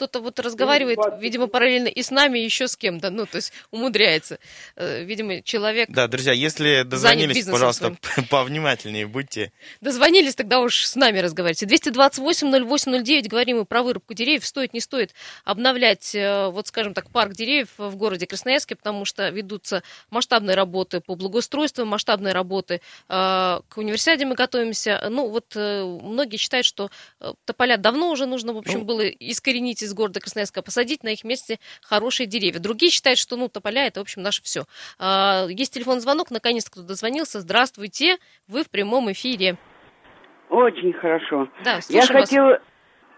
Кто-то 0.00 0.20
вот 0.20 0.40
разговаривает, 0.40 0.98
видимо, 1.18 1.46
параллельно 1.46 1.88
и 1.88 2.02
с 2.02 2.10
нами, 2.10 2.38
и 2.38 2.44
еще 2.44 2.68
с 2.68 2.76
кем-то. 2.76 3.10
Ну, 3.10 3.26
то 3.26 3.36
есть 3.36 3.52
умудряется. 3.70 4.38
Э, 4.76 5.04
Видимо, 5.04 5.42
человек... 5.42 5.90
Да, 5.90 6.08
друзья, 6.08 6.32
если 6.32 6.84
дозвонились, 6.84 7.44
пожалуйста, 7.44 7.98
повнимательнее 8.30 9.06
будьте. 9.06 9.52
Дозвонились, 9.82 10.34
тогда 10.34 10.60
уж 10.60 10.86
с 10.86 10.96
нами 10.96 11.18
разговаривайте. 11.18 11.66
228-08-09, 11.66 13.28
говорим 13.28 13.58
мы 13.58 13.64
про 13.66 13.82
вырубку 13.82 14.14
деревьев. 14.14 14.46
Стоит, 14.46 14.72
не 14.72 14.80
стоит 14.80 15.12
обновлять, 15.44 16.14
э, 16.14 16.48
вот 16.48 16.68
скажем 16.68 16.94
так, 16.94 17.10
парк 17.10 17.34
деревьев 17.34 17.68
в 17.76 17.94
городе 17.96 18.26
Красноярске, 18.26 18.76
потому 18.76 19.04
что 19.04 19.28
ведутся 19.28 19.82
масштабные 20.08 20.54
работы 20.56 21.00
по 21.00 21.14
благоустройству, 21.14 21.84
масштабные 21.84 22.32
работы 22.32 22.80
э, 23.10 23.60
к 23.68 23.76
универсиаде 23.76 24.24
мы 24.24 24.34
готовимся. 24.34 25.06
Ну, 25.10 25.28
вот 25.28 25.54
многие 25.54 26.38
считают, 26.38 26.64
что 26.64 26.90
тополя 27.44 27.76
давно 27.76 28.10
уже 28.12 28.24
нужно, 28.24 28.54
в 28.54 28.56
общем, 28.56 28.78
Ну. 28.78 28.84
было 28.86 29.06
искоренить 29.06 29.82
из 29.82 29.89
города 29.94 30.20
Красноярска, 30.20 30.62
посадить 30.62 31.04
на 31.04 31.08
их 31.08 31.24
месте 31.24 31.58
хорошие 31.82 32.26
деревья. 32.26 32.58
Другие 32.58 32.90
считают, 32.90 33.18
что, 33.18 33.36
ну, 33.36 33.48
тополя 33.48 33.86
это, 33.86 34.00
в 34.00 34.02
общем, 34.02 34.22
наше 34.22 34.42
все. 34.42 34.64
Есть 35.48 35.74
телефонный 35.74 36.00
звонок, 36.00 36.30
наконец 36.30 36.68
кто 36.68 36.82
дозвонился. 36.82 37.40
Здравствуйте, 37.40 38.18
вы 38.48 38.64
в 38.64 38.70
прямом 38.70 39.10
эфире. 39.12 39.56
Очень 40.48 40.92
хорошо. 40.94 41.48
Да, 41.64 41.78
Я 41.88 42.00
вас. 42.00 42.08
хотела, 42.08 42.60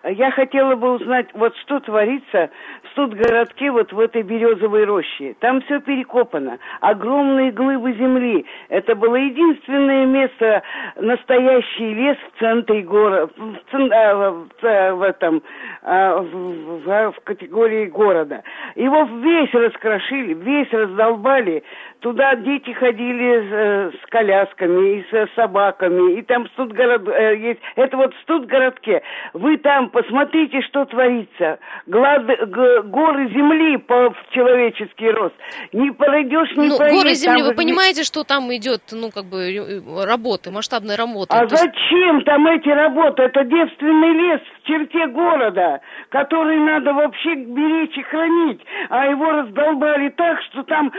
я 0.04 0.30
хотела 0.32 0.74
бы 0.74 0.92
узнать, 0.92 1.28
вот 1.34 1.56
что 1.58 1.80
творится 1.80 2.50
в 2.82 2.88
студгородке, 2.90 3.70
вот 3.70 3.92
в 3.92 4.00
этой 4.00 4.22
березовой 4.22 4.84
роще. 4.84 5.34
Там 5.40 5.60
все 5.62 5.80
перекопано. 5.80 6.58
Огромные 6.80 7.52
глыбы 7.52 7.92
земли. 7.94 8.44
Это 8.68 8.94
было 8.94 9.16
единственное 9.16 10.06
место, 10.06 10.62
настоящий 10.96 11.94
лес 11.94 12.16
в 12.34 12.38
центре 12.40 12.82
города, 12.82 13.30
в, 13.36 13.70
цен- 13.70 13.92
а, 13.92 14.30
в- 14.30 14.48
в- 14.60 14.92
в 14.96 15.02
этом, 15.02 15.42
а, 15.82 16.18
в, 16.18 16.84
в- 16.84 17.12
в 17.12 17.20
категории 17.24 17.86
города. 17.86 18.42
Его 18.74 19.04
весь 19.22 19.52
раскрошили, 19.54 20.34
весь 20.34 20.70
раздолбали. 20.72 21.62
Туда 22.00 22.34
дети 22.34 22.72
ходили 22.72 23.42
э, 23.52 23.90
с 23.92 24.06
колясками 24.10 24.98
и 24.98 25.04
с 25.10 25.30
собаками. 25.36 26.14
И 26.14 26.22
там 26.22 26.48
студгород 26.48 27.06
э, 27.08 27.36
есть. 27.36 27.60
Это 27.76 27.96
вот 27.96 28.12
в 28.12 28.20
студгородке. 28.22 29.02
Вы 29.34 29.56
там 29.58 29.90
посмотрите, 29.92 30.60
что 30.62 30.84
творится. 30.86 31.58
Глад- 31.86 32.24
г- 32.26 32.82
горы 32.82 33.28
земли 33.28 33.76
по 33.76 34.10
в 34.10 34.16
человеческий 34.30 35.10
рост. 35.10 35.34
Не 35.72 35.90
пройдешь, 35.92 36.50
не 36.56 36.68
Ну, 36.68 36.76
проедешь. 36.78 36.98
горы 36.98 37.14
земли, 37.14 37.38
Там 37.40 37.48
вы 37.48 37.54
понимаете, 37.54 38.02
что 38.02 38.24
там 38.24 38.52
идет, 38.54 38.82
ну, 38.92 39.10
как 39.10 39.26
бы, 39.26 39.38
э, 39.54 40.04
работы, 40.04 40.50
масштабные 40.50 40.96
работы? 40.96 41.28
А 41.34 41.46
То 41.46 41.54
есть- 41.54 41.58
зачем 41.64 42.22
там 42.24 42.46
эти 42.48 42.68
работы? 42.68 43.22
Это 43.22 43.44
девственный 43.44 44.12
лес 44.12 44.40
в 44.58 44.61
черте 44.64 45.06
города, 45.08 45.80
который 46.10 46.58
надо 46.58 46.92
вообще 46.92 47.34
беречь 47.34 47.96
и 47.96 48.02
хранить. 48.02 48.60
А 48.88 49.06
его 49.06 49.30
раздолбали 49.30 50.10
так, 50.10 50.40
что 50.42 50.62
там... 50.64 50.92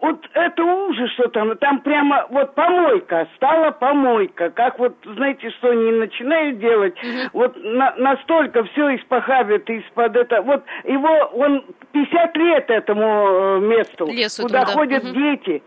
Вот 0.00 0.24
это 0.34 0.64
ужас, 0.64 1.10
что 1.12 1.28
там. 1.28 1.56
Там 1.58 1.80
прямо 1.80 2.26
вот 2.30 2.54
помойка. 2.54 3.28
Стала 3.36 3.70
помойка. 3.70 4.50
Как 4.50 4.78
вот, 4.78 4.94
знаете, 5.04 5.50
что 5.50 5.70
они 5.70 5.92
начинают 5.92 6.58
делать? 6.58 6.94
Вот 7.32 7.56
на- 7.62 7.94
настолько 7.96 8.64
все 8.64 8.96
испохабят 8.96 9.68
из-под 9.68 10.16
это... 10.16 10.42
Вот 10.42 10.64
его, 10.84 11.08
он 11.34 11.64
50 11.92 12.36
лет 12.36 12.70
этому 12.70 13.04
э, 13.04 13.60
месту. 13.60 14.06
Лесу 14.06 14.42
куда 14.42 14.64
да. 14.64 14.72
ходят 14.72 15.04
Мгм. 15.04 15.12
дети. 15.14 15.62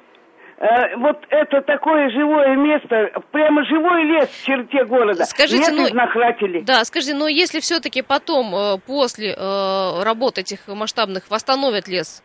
Э, 0.61 0.95
Вот 0.97 1.17
это 1.29 1.61
такое 1.63 2.09
живое 2.11 2.55
место, 2.55 3.11
прямо 3.31 3.65
живой 3.65 4.03
лес 4.03 4.29
в 4.29 4.45
черте 4.45 4.85
города. 4.85 5.25
Скажите, 5.25 5.71
Нет, 5.71 5.91
ну. 5.91 5.95
Да, 6.61 6.85
скажите, 6.85 7.15
но 7.15 7.27
если 7.27 7.59
все-таки 7.61 8.03
потом, 8.03 8.53
э, 8.53 8.77
после 8.85 9.33
э, 9.35 10.03
работ 10.03 10.37
этих 10.37 10.67
масштабных, 10.67 11.29
восстановят 11.29 11.87
лес, 11.87 12.23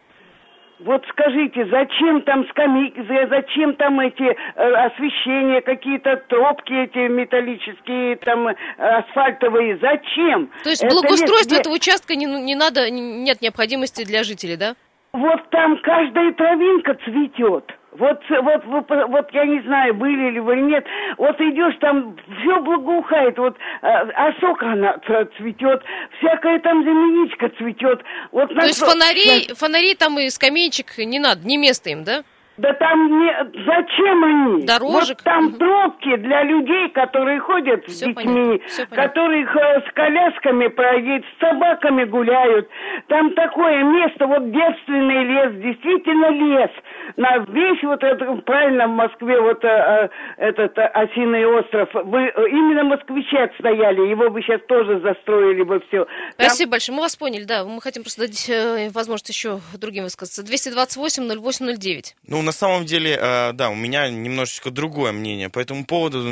Вот 0.78 1.02
скажите, 1.08 1.64
зачем 1.70 2.20
там 2.20 2.46
скамейки, 2.50 3.00
за- 3.08 3.26
зачем 3.28 3.74
там 3.76 3.98
эти 4.00 4.24
э, 4.24 4.72
освещения, 4.86 5.62
какие-то 5.62 6.16
тропки 6.28 6.74
эти 6.74 7.08
металлические, 7.08 8.16
там 8.16 8.48
асфальтовые, 8.78 9.78
зачем? 9.78 10.50
то 10.62 10.68
есть 10.68 10.84
Это 10.84 10.94
благоустройство 10.94 11.52
где- 11.54 11.60
этого 11.60 11.72
участка 11.74 12.14
не, 12.16 12.26
не 12.26 12.54
надо, 12.54 12.90
не- 12.90 13.22
нет 13.22 13.40
необходимости 13.40 14.04
для 14.04 14.22
жителей, 14.22 14.56
да? 14.56 14.74
Вот 15.14 15.48
там 15.48 15.78
каждая 15.82 16.32
травинка 16.34 16.94
цветет. 17.04 17.64
Вот, 17.98 18.20
вот, 18.28 18.64
вот, 18.64 18.90
вот 19.08 19.30
я 19.32 19.44
не 19.44 19.60
знаю, 19.62 19.94
были 19.94 20.30
ли 20.30 20.40
вы 20.40 20.54
или 20.54 20.62
нет. 20.62 20.84
Вот 21.18 21.40
идешь 21.40 21.76
там, 21.80 22.16
все 22.40 22.60
благоухает. 22.60 23.38
Вот 23.38 23.56
э, 23.82 23.86
осока 23.86 24.72
она 24.72 24.96
ц- 25.06 25.26
цветет, 25.36 25.82
всякая 26.18 26.58
там 26.60 26.82
земляничка 26.82 27.48
цветет. 27.50 28.02
Вот 28.32 28.48
То 28.54 28.66
есть 28.66 28.80
фонарей, 28.80 29.48
фонарей 29.54 29.94
там 29.94 30.18
и 30.18 30.28
скамеечек 30.30 30.98
не 30.98 31.18
надо, 31.18 31.46
не 31.46 31.56
место 31.56 31.90
им, 31.90 32.04
да? 32.04 32.22
Да 32.58 32.72
там 32.74 33.20
не... 33.20 33.32
Зачем 33.66 34.24
они? 34.24 34.62
Дорожек. 34.64 35.18
Вот 35.18 35.24
там 35.24 35.52
тропки 35.54 36.16
для 36.16 36.42
людей, 36.44 36.88
которые 36.90 37.38
ходят 37.40 37.84
с 37.88 37.92
Всё 37.92 38.06
детьми, 38.06 38.62
которые 38.90 39.44
х- 39.46 39.82
с 39.88 39.92
колясками 39.92 40.68
проедут, 40.68 41.26
с 41.36 41.40
собаками 41.40 42.04
гуляют. 42.04 42.68
Там 43.08 43.34
такое 43.34 43.82
место, 43.84 44.26
вот 44.26 44.50
девственный 44.52 45.24
лес, 45.24 45.62
действительно 45.62 46.30
лес. 46.30 46.70
На 47.16 47.38
весь 47.38 47.82
вот 47.82 48.02
это, 48.02 48.24
правильно, 48.44 48.86
в 48.88 48.90
Москве 48.92 49.40
вот 49.40 49.62
э, 49.64 49.68
э, 49.68 50.08
этот 50.38 50.76
э, 50.78 50.86
осиный 50.86 51.46
остров, 51.46 51.88
вы, 51.94 52.22
э, 52.34 52.48
именно 52.48 52.84
москвичи 52.84 53.36
отстояли, 53.36 54.00
его 54.08 54.30
бы 54.30 54.42
сейчас 54.42 54.60
тоже 54.66 55.00
застроили 55.00 55.62
бы 55.62 55.80
все. 55.88 56.06
Спасибо 56.32 56.72
большое, 56.72 56.96
мы 56.96 57.02
вас 57.02 57.16
поняли, 57.16 57.44
да, 57.44 57.64
мы 57.64 57.80
хотим 57.80 58.02
просто 58.02 58.22
дать 58.22 58.48
э, 58.50 58.88
возможность 58.90 59.28
еще 59.28 59.60
другим 59.78 60.04
высказаться. 60.04 60.42
228-08-09. 60.42 62.14
Ну, 62.26 62.42
на 62.46 62.52
самом 62.52 62.86
деле, 62.86 63.18
э, 63.20 63.52
да, 63.52 63.68
у 63.70 63.74
меня 63.74 64.08
немножечко 64.08 64.70
другое 64.70 65.12
мнение 65.12 65.48
по 65.50 65.58
этому 65.58 65.84
поводу. 65.84 66.24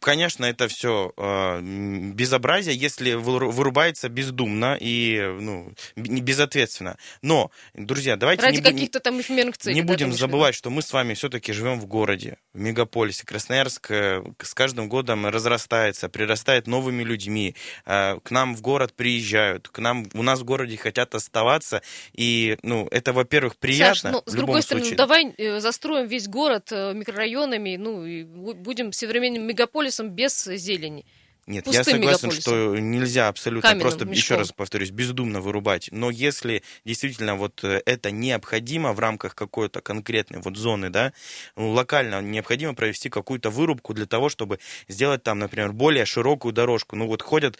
Конечно, 0.00 0.44
это 0.44 0.68
все 0.68 1.12
безобразие, 1.60 2.76
если 2.76 3.12
выру- 3.12 3.50
вырубается 3.50 4.08
бездумно 4.08 4.76
и 4.80 5.18
ну, 5.40 5.72
безответственно. 5.96 6.96
Но, 7.22 7.50
друзья, 7.74 8.16
давайте 8.16 8.42
Ради 8.42 8.56
не, 8.56 8.62
каких-то 8.62 9.00
там 9.00 9.20
эфемерных 9.20 9.56
целей. 9.58 9.76
не 9.76 9.82
да, 9.82 9.88
будем 9.92 10.12
забывать, 10.12 10.54
что 10.54 10.70
мы 10.70 10.82
с 10.82 10.92
вами 10.92 11.14
все-таки 11.14 11.52
живем 11.52 11.80
в 11.80 11.86
городе, 11.86 12.36
в 12.52 12.60
мегаполисе. 12.60 13.24
Красноярск 13.24 13.90
э, 13.90 14.22
с 14.42 14.54
каждым 14.54 14.88
годом 14.88 15.26
разрастается, 15.26 16.08
прирастает 16.08 16.66
новыми 16.66 17.02
людьми. 17.02 17.54
Э, 17.86 18.18
К 18.22 18.30
нам 18.30 18.54
в 18.54 18.60
город 18.60 18.92
приезжают, 18.94 19.68
к 19.68 19.78
нам 19.78 20.06
у 20.14 20.22
нас 20.22 20.40
в 20.40 20.44
городе 20.44 20.76
хотят 20.76 21.14
оставаться. 21.14 21.82
И, 22.12 22.58
ну, 22.62 22.88
это, 22.90 23.12
во-первых, 23.12 23.56
приятно. 23.56 23.94
Саш, 23.94 24.12
ну, 24.12 24.22
с 24.26 24.34
другой 24.34 24.62
стороны, 24.62 24.84
случае. 24.84 24.96
давай 24.96 25.34
э, 25.38 25.60
застроим 25.62 26.06
весь 26.06 26.28
город 26.28 26.72
э, 26.72 26.92
микрорайонами, 26.94 27.76
ну, 27.76 28.04
и 28.04 28.24
бу- 28.24 28.54
будем 28.54 28.92
современным 28.92 29.46
мегаполисом 29.46 30.10
без 30.10 30.44
зелени. 30.44 31.04
Нет, 31.46 31.66
я 31.66 31.82
согласен, 31.82 32.28
мегаполисом. 32.28 32.40
что 32.40 32.76
нельзя 32.78 33.26
абсолютно 33.26 33.70
Каменным 33.70 33.88
просто, 33.88 34.04
еще 34.04 34.10
мешком. 34.10 34.38
раз 34.38 34.52
повторюсь, 34.52 34.90
бездумно 34.90 35.40
вырубать. 35.40 35.88
Но 35.90 36.08
если 36.08 36.62
действительно 36.84 37.34
вот 37.34 37.64
э, 37.64 37.82
это 37.84 38.12
необходимо 38.12 38.92
в 38.92 39.00
рамках 39.00 39.34
какой-то 39.34 39.80
конкретной 39.80 40.40
вот 40.40 40.56
зоны, 40.56 40.88
да, 40.88 41.12
ну, 41.56 41.70
локально 41.70 42.22
необходимо 42.22 42.74
провести 42.74 43.10
какую-то 43.10 43.50
вырубку 43.50 43.92
для 43.92 44.06
того, 44.06 44.28
чтобы 44.28 44.60
сделать 44.86 45.24
там, 45.24 45.40
например, 45.40 45.72
более 45.72 46.06
широкую 46.06 46.52
дорожку. 46.52 46.94
Ну 46.94 47.08
вот 47.08 47.22
ходят, 47.22 47.58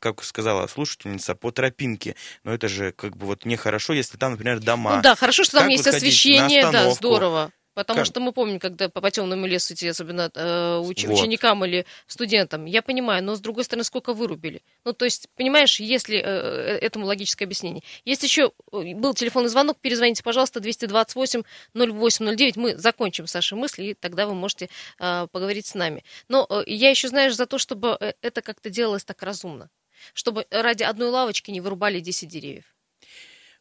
как, 0.00 0.24
сказала 0.24 0.66
слушательница, 0.66 1.34
по 1.34 1.50
тропинке. 1.50 2.16
Но 2.44 2.54
это 2.54 2.68
же 2.68 2.92
как 2.92 3.16
бы 3.18 3.26
вот 3.26 3.44
нехорошо, 3.44 3.92
если 3.92 4.16
там, 4.16 4.32
например, 4.32 4.60
дома. 4.60 4.96
Ну 4.96 5.02
да, 5.02 5.14
хорошо, 5.14 5.44
что 5.44 5.58
там 5.58 5.64
Как 5.64 5.72
есть 5.72 5.86
освещение, 5.86 6.62
да, 6.70 6.90
здорово. 6.92 7.52
Потому 7.78 7.98
Как? 7.98 8.06
что 8.06 8.18
мы 8.18 8.32
помним, 8.32 8.58
когда 8.58 8.88
по, 8.88 9.00
по 9.00 9.08
темному 9.08 9.46
лесу 9.46 9.72
идти, 9.72 9.86
особенно 9.86 10.32
э, 10.34 10.80
уч- 10.82 11.06
Вот. 11.06 11.20
ученикам 11.20 11.64
или 11.64 11.86
студентам. 12.08 12.64
Я 12.64 12.82
понимаю, 12.82 13.22
но 13.22 13.36
с 13.36 13.40
другой 13.40 13.62
стороны, 13.62 13.84
сколько 13.84 14.14
вырубили? 14.14 14.62
Ну, 14.84 14.92
то 14.92 15.04
есть, 15.04 15.28
понимаешь, 15.36 15.78
если 15.78 16.16
э, 16.16 16.22
э, 16.24 16.78
этому 16.78 17.06
логическое 17.06 17.44
объяснение. 17.44 17.84
Есть 18.04 18.24
еще 18.24 18.50
э, 18.72 18.94
был 18.96 19.14
телефонный 19.14 19.48
звонок, 19.48 19.78
перезвоните, 19.80 20.24
пожалуйста, 20.24 20.58
228 20.58 21.42
0809. 21.74 22.56
Мы 22.56 22.76
закончим 22.76 23.28
Саша 23.28 23.54
мысли, 23.54 23.84
и 23.84 23.94
тогда 23.94 24.26
вы 24.26 24.34
можете 24.34 24.70
э, 24.98 25.28
поговорить 25.30 25.66
с 25.66 25.76
нами. 25.76 26.02
Но 26.26 26.48
э, 26.50 26.64
я 26.66 26.90
еще, 26.90 27.06
знаешь, 27.06 27.36
за 27.36 27.46
то, 27.46 27.58
чтобы 27.58 27.96
э, 28.00 28.12
это 28.22 28.42
как-то 28.42 28.70
делалось 28.70 29.04
так 29.04 29.22
разумно. 29.22 29.70
Чтобы 30.14 30.48
ради 30.50 30.82
одной 30.82 31.10
лавочки 31.10 31.52
не 31.52 31.60
вырубали 31.60 32.00
10 32.00 32.28
деревьев. 32.28 32.64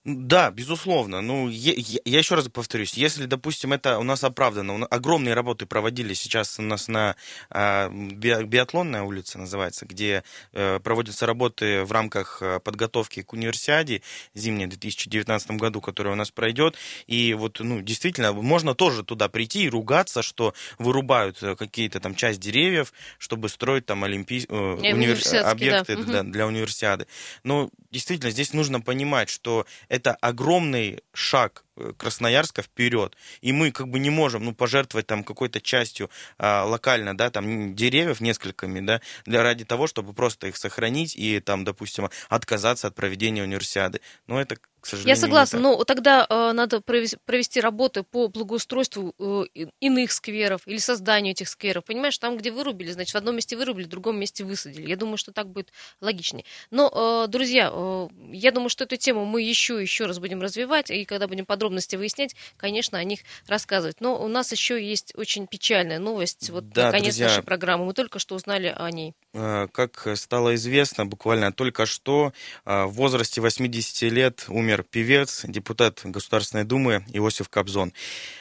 Да, 0.05 0.51
безусловно. 0.51 1.19
Ну, 1.19 1.49
я, 1.49 1.73
я- 1.75 2.19
еще 2.19 2.35
раз 2.35 2.47
повторюсь, 2.47 2.93
если, 2.93 3.25
допустим, 3.25 3.73
это 3.73 3.99
у 3.99 4.03
нас 4.03 4.23
оправдано, 4.23 4.73
у 4.75 4.77
нас 4.77 4.87
огромные 4.89 5.33
работы 5.33 5.65
проводили 5.65 6.13
сейчас 6.13 6.59
у 6.59 6.61
нас 6.61 6.87
на 6.87 7.17
а, 7.49 7.89
би- 7.89 8.43
биатлонная 8.45 9.01
улица 9.03 9.37
называется, 9.37 9.85
где 9.85 10.23
э, 10.53 10.79
проводятся 10.79 11.25
работы 11.25 11.83
в 11.83 11.91
рамках 11.91 12.41
э, 12.41 12.61
подготовки 12.61 13.21
к 13.21 13.33
универсиаде 13.33 14.01
зимней 14.33 14.67
в 14.67 14.69
2019 14.69 15.51
году, 15.51 15.81
которая 15.81 16.13
у 16.13 16.17
нас 16.17 16.31
пройдет. 16.31 16.77
И 17.07 17.33
вот, 17.33 17.59
ну, 17.59 17.81
действительно, 17.81 18.31
можно 18.31 18.75
тоже 18.75 19.03
туда 19.03 19.27
прийти 19.27 19.63
и 19.65 19.69
ругаться, 19.69 20.21
что 20.21 20.53
вырубают 20.79 21.43
э, 21.43 21.57
какие-то 21.57 21.99
там 21.99 22.15
часть 22.15 22.39
деревьев, 22.39 22.93
чтобы 23.17 23.49
строить 23.49 23.85
там 23.85 24.05
олимпий... 24.05 24.45
э, 24.47 24.53
универ- 24.53 24.93
университетские, 24.93 25.41
да. 25.43 25.51
объекты 25.51 25.97
Мгм. 25.97 26.11
да, 26.13 26.23
для 26.23 26.47
универсиады. 26.47 27.07
Но 27.43 27.69
действительно, 27.91 28.31
здесь 28.31 28.53
нужно 28.53 28.79
понимать, 28.79 29.27
что 29.29 29.65
это 29.89 30.13
огромный 30.15 31.03
шаг 31.13 31.63
Красноярска 31.97 32.61
вперед, 32.61 33.15
и 33.41 33.51
мы 33.51 33.71
как 33.71 33.87
бы 33.87 33.99
не 33.99 34.09
можем, 34.09 34.45
ну, 34.45 34.53
пожертвовать 34.53 35.07
там 35.07 35.23
какой-то 35.23 35.61
частью 35.61 36.09
а, 36.37 36.63
локально, 36.65 37.15
да, 37.15 37.29
там 37.29 37.75
деревьев 37.75 38.21
несколькими, 38.21 38.79
да, 38.79 39.01
для 39.25 39.43
ради 39.43 39.65
того, 39.65 39.87
чтобы 39.87 40.13
просто 40.13 40.47
их 40.47 40.57
сохранить 40.57 41.15
и 41.15 41.39
там, 41.39 41.63
допустим, 41.63 42.09
отказаться 42.29 42.87
от 42.87 42.95
проведения 42.95 43.43
универсиады. 43.43 44.01
Но 44.27 44.39
это, 44.41 44.57
к 44.79 44.85
сожалению, 44.85 45.15
Я 45.15 45.21
согласна, 45.21 45.59
но 45.59 45.83
тогда 45.83 46.25
э, 46.29 46.51
надо 46.53 46.77
провес- 46.77 47.17
провести 47.25 47.59
работы 47.59 48.03
по 48.03 48.27
благоустройству 48.27 49.13
э, 49.19 49.65
иных 49.79 50.11
скверов 50.11 50.61
или 50.65 50.77
созданию 50.77 51.31
этих 51.31 51.49
скверов. 51.49 51.85
Понимаешь, 51.85 52.17
там, 52.17 52.37
где 52.37 52.51
вырубили, 52.51 52.91
значит, 52.91 53.13
в 53.13 53.17
одном 53.17 53.35
месте 53.35 53.57
вырубили, 53.57 53.85
в 53.85 53.89
другом 53.89 54.19
месте 54.19 54.43
высадили. 54.43 54.87
Я 54.87 54.95
думаю, 54.95 55.17
что 55.17 55.31
так 55.31 55.49
будет 55.49 55.71
логичнее. 56.01 56.45
Но, 56.71 57.25
э, 57.25 57.27
друзья, 57.29 57.69
э, 57.71 58.07
я 58.31 58.51
думаю, 58.51 58.69
что 58.69 58.83
эту 58.83 58.95
тему 58.97 59.25
мы 59.25 59.41
еще 59.41 59.81
еще 59.81 60.05
раз 60.05 60.19
будем 60.19 60.41
развивать, 60.41 60.89
и 60.89 61.05
когда 61.05 61.27
будем 61.27 61.45
подробности 61.67 61.97
выяснять, 61.97 62.35
конечно, 62.55 62.97
о 62.97 63.03
них 63.03 63.19
рассказывать. 63.47 63.99
Но 63.99 64.23
у 64.23 64.27
нас 64.29 64.51
еще 64.53 64.81
есть 64.81 65.13
очень 65.15 65.47
печальная 65.47 65.99
новость. 65.99 66.49
Вот 66.49 66.69
Да, 66.69 66.91
конец 66.91 67.15
друзья. 67.15 67.27
нашей 67.27 67.43
программы. 67.43 67.85
Мы 67.85 67.93
только 67.93 68.19
что 68.19 68.35
узнали 68.35 68.73
о 68.75 68.89
ней. 68.89 69.13
Э, 69.33 69.67
Как 69.73 70.07
стало 70.15 70.55
известно, 70.55 71.05
буквально 71.05 71.51
только 71.51 71.85
что 71.85 72.31
э, 72.65 72.85
в 72.85 72.93
возрасте 72.93 73.41
80 73.41 74.01
лет 74.03 74.45
умер 74.47 74.83
певец, 74.83 75.43
депутат 75.45 76.01
Государственной 76.05 76.63
Думы 76.63 77.03
Иосиф 77.13 77.49
Кобзон. 77.49 77.91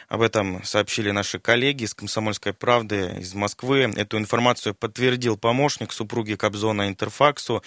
Об 0.08 0.22
этом 0.22 0.62
сообщили 0.64 1.10
наши 1.10 1.40
коллеги 1.40 1.82
из 1.82 1.94
«Комсомольской 1.94 2.52
правды» 2.52 3.16
из 3.18 3.34
Москвы. 3.34 3.92
Эту 3.96 4.18
информацию 4.18 4.72
подтвердил 4.74 5.36
помощник 5.36 5.92
супруги 5.92 6.34
Кобзона 6.36 6.86
Интерфаксу. 6.88 7.62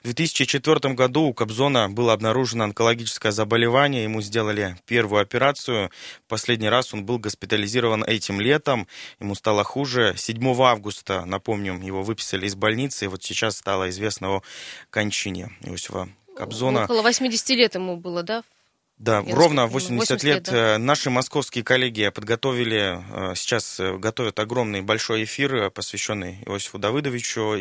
В 0.00 0.04
2004 0.04 0.94
году 0.94 1.24
у 1.24 1.34
Кобзона 1.34 1.90
было 1.90 2.14
обнаружено 2.14 2.64
онкологическое 2.64 3.30
заболевание. 3.30 4.04
Ему 4.04 4.22
сделали 4.22 4.76
первую 5.02 5.20
операцию. 5.20 5.90
Последний 6.28 6.68
раз 6.68 6.94
он 6.94 7.04
был 7.04 7.18
госпитализирован 7.18 8.04
этим 8.04 8.40
летом. 8.40 8.86
Ему 9.18 9.34
стало 9.34 9.64
хуже. 9.64 10.14
7 10.16 10.62
августа, 10.62 11.24
напомню, 11.24 11.74
его 11.82 12.04
выписали 12.04 12.46
из 12.46 12.54
больницы. 12.54 13.06
И 13.06 13.08
вот 13.08 13.24
сейчас 13.24 13.56
стало 13.56 13.90
известно 13.90 14.36
о 14.36 14.42
кончине 14.90 15.50
Иосифа 15.62 16.08
Кобзона. 16.36 16.84
Около 16.84 17.02
80 17.02 17.50
лет 17.50 17.74
ему 17.74 17.96
было, 17.96 18.22
да? 18.22 18.44
Да, 18.98 19.20
Я 19.26 19.34
ровно 19.34 19.62
насколько 19.62 19.68
понимаю, 19.68 19.68
80 19.68 20.10
80 20.10 20.22
лет. 20.24 20.34
лет, 20.34 20.42
да. 20.44 20.74
Э, 20.74 20.78
Наши 20.78 21.10
московские 21.10 21.64
коллеги 21.64 22.08
подготовили, 22.10 23.02
э, 23.32 23.34
сейчас 23.34 23.80
э, 23.80 23.96
готовят 23.96 24.38
огромный 24.38 24.80
большой 24.82 25.24
эфир, 25.24 25.70
посвященный 25.70 26.38
Иосифу 26.46 26.78
Давыдовичу 26.78 27.58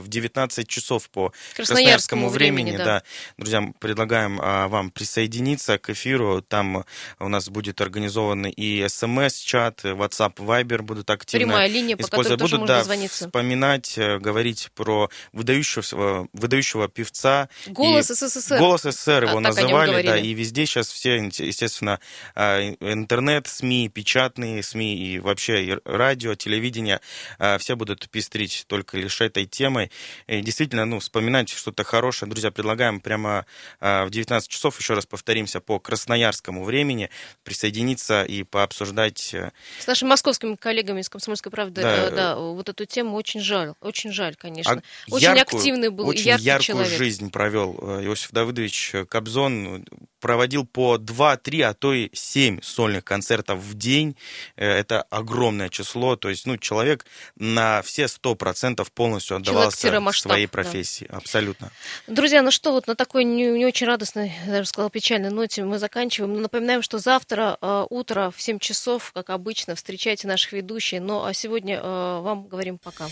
в 0.00 0.08
19 0.08 0.66
часов 0.66 1.10
по 1.10 1.32
красноярскому 1.56 2.30
времени. 2.30 2.76
да. 2.76 3.02
Друзья, 3.36 3.70
предлагаем 3.80 4.38
а, 4.40 4.68
вам 4.68 4.90
присоединиться 4.90 5.76
к 5.78 5.90
эфиру. 5.90 6.40
Там 6.40 6.84
у 7.18 7.28
нас 7.28 7.50
будет 7.50 7.80
организован 7.82 8.46
и 8.46 8.86
смс-чат, 8.88 9.84
WhatsApp, 9.84 10.36
Viber 10.36 10.80
будут 10.80 11.10
активно 11.10 11.46
Прямая 11.48 11.68
линия, 11.68 11.96
по 11.98 12.04
которой 12.04 12.22
использовать. 12.22 12.40
тоже 12.40 12.56
Будут, 12.56 12.60
можно 12.60 12.74
да, 12.74 12.78
дозвониться. 12.80 13.24
вспоминать, 13.26 13.94
говорить 13.98 14.70
про 14.74 15.10
выдающегося, 15.34 16.26
выдающего 16.32 16.88
певца. 16.88 17.50
Голос 17.66 18.10
И 18.10 18.14
СССР. 18.14 18.58
Голос 18.58 18.82
СССР 18.82 19.24
его 19.24 19.38
А, 19.38 19.42
так 19.42 19.58
о 19.58 19.60
нем 19.60 19.70
называли, 19.70 20.06
да, 20.06 20.16
и 20.16 20.32
везде 20.32 20.64
сейчас 20.64 20.77
все, 20.86 21.16
естественно, 21.16 21.98
а, 22.36 22.60
интернет, 22.80 23.48
СМИ, 23.48 23.88
печатные 23.88 24.62
СМИ 24.62 24.96
и 24.96 25.18
вообще 25.18 25.64
и 25.64 25.78
радио, 25.84 26.34
телевидение, 26.36 27.00
а, 27.40 27.58
все 27.58 27.74
будут 27.74 28.08
пестрить 28.08 28.64
только 28.68 28.96
лишь 28.98 29.20
этой 29.20 29.46
темой. 29.46 29.90
И 30.28 30.40
действительно, 30.40 30.84
ну, 30.84 31.00
вспоминать 31.00 31.48
что-то 31.48 31.82
хорошее. 31.82 32.30
Друзья, 32.30 32.50
предлагаем 32.50 33.00
прямо 33.00 33.46
а, 33.80 34.04
в 34.04 34.10
19 34.10 34.48
часов, 34.48 34.78
еще 34.78 34.94
раз 34.94 35.06
повторимся, 35.06 35.60
по 35.60 35.80
красноярскому 35.80 36.62
времени 36.64 37.10
присоединиться 37.44 38.22
и 38.22 38.42
пообсуждать 38.44 39.32
э, 39.34 39.50
С 39.80 39.86
нашими 39.86 40.10
московскими 40.10 40.54
коллегами 40.54 41.00
из 41.00 41.08
«Комсомольской 41.08 41.50
правды», 41.50 41.80
Да. 41.82 41.96
э, 41.96 42.10
да, 42.10 42.36
вот 42.36 42.68
эту 42.68 42.84
тему 42.84 43.16
очень 43.16 43.40
жаль, 43.40 43.72
очень 43.80 44.12
жаль, 44.12 44.36
конечно. 44.36 44.82
А 45.08 45.12
очень 45.12 45.28
яркую- 45.28 45.58
активный 45.58 45.88
был, 45.88 46.06
очень 46.06 46.26
яркий 46.28 46.44
яркую 46.44 46.64
человек. 46.66 46.98
жизнь 46.98 47.30
провел 47.30 47.78
э, 47.80 48.04
Иосиф 48.04 48.30
Давыдович 48.32 48.92
Кобзон. 49.08 49.84
Проводил 50.20 50.57
по 50.64 50.96
2-3, 50.96 51.62
а 51.62 51.74
то 51.74 51.92
и 51.92 52.10
7 52.12 52.60
сольных 52.62 53.04
концертов 53.04 53.60
в 53.60 53.74
день. 53.74 54.16
Э, 54.56 54.68
Это 54.78 55.02
огромное 55.02 55.68
число. 55.68 56.16
То 56.16 56.28
есть, 56.28 56.46
ну, 56.46 56.56
человек 56.56 57.06
на 57.36 57.82
все 57.82 58.04
100% 58.04 58.86
полностью 58.94 59.36
отдавался 59.36 59.78
своей 60.12 60.46
да. 60.46 60.50
профессии. 60.50 61.06
Абсолютно. 61.10 61.70
Друзья, 62.06 62.42
ну 62.42 62.50
что, 62.50 62.72
вот 62.72 62.86
на 62.86 62.94
такой 62.94 63.24
не, 63.24 63.46
не 63.46 63.66
очень 63.66 63.86
радостной, 63.86 64.32
я 64.46 64.52
даже 64.52 64.68
сказала, 64.68 64.90
печальной 64.90 65.30
ноте 65.30 65.64
мы 65.64 65.78
заканчиваем. 65.78 66.34
Но 66.34 66.40
напоминаем, 66.40 66.82
что 66.82 66.98
завтра 66.98 67.58
э, 67.60 67.86
утро 67.90 68.32
в 68.34 68.40
7 68.40 68.58
часов, 68.58 69.12
как 69.14 69.30
обычно, 69.30 69.74
встречайте 69.74 70.26
наших 70.26 70.52
ведущих. 70.52 71.00
Ну 71.00 71.24
а 71.24 71.32
сегодня 71.34 71.80
э, 71.82 72.20
вам 72.20 72.46
говорим 72.48 72.78
пока. 72.78 73.08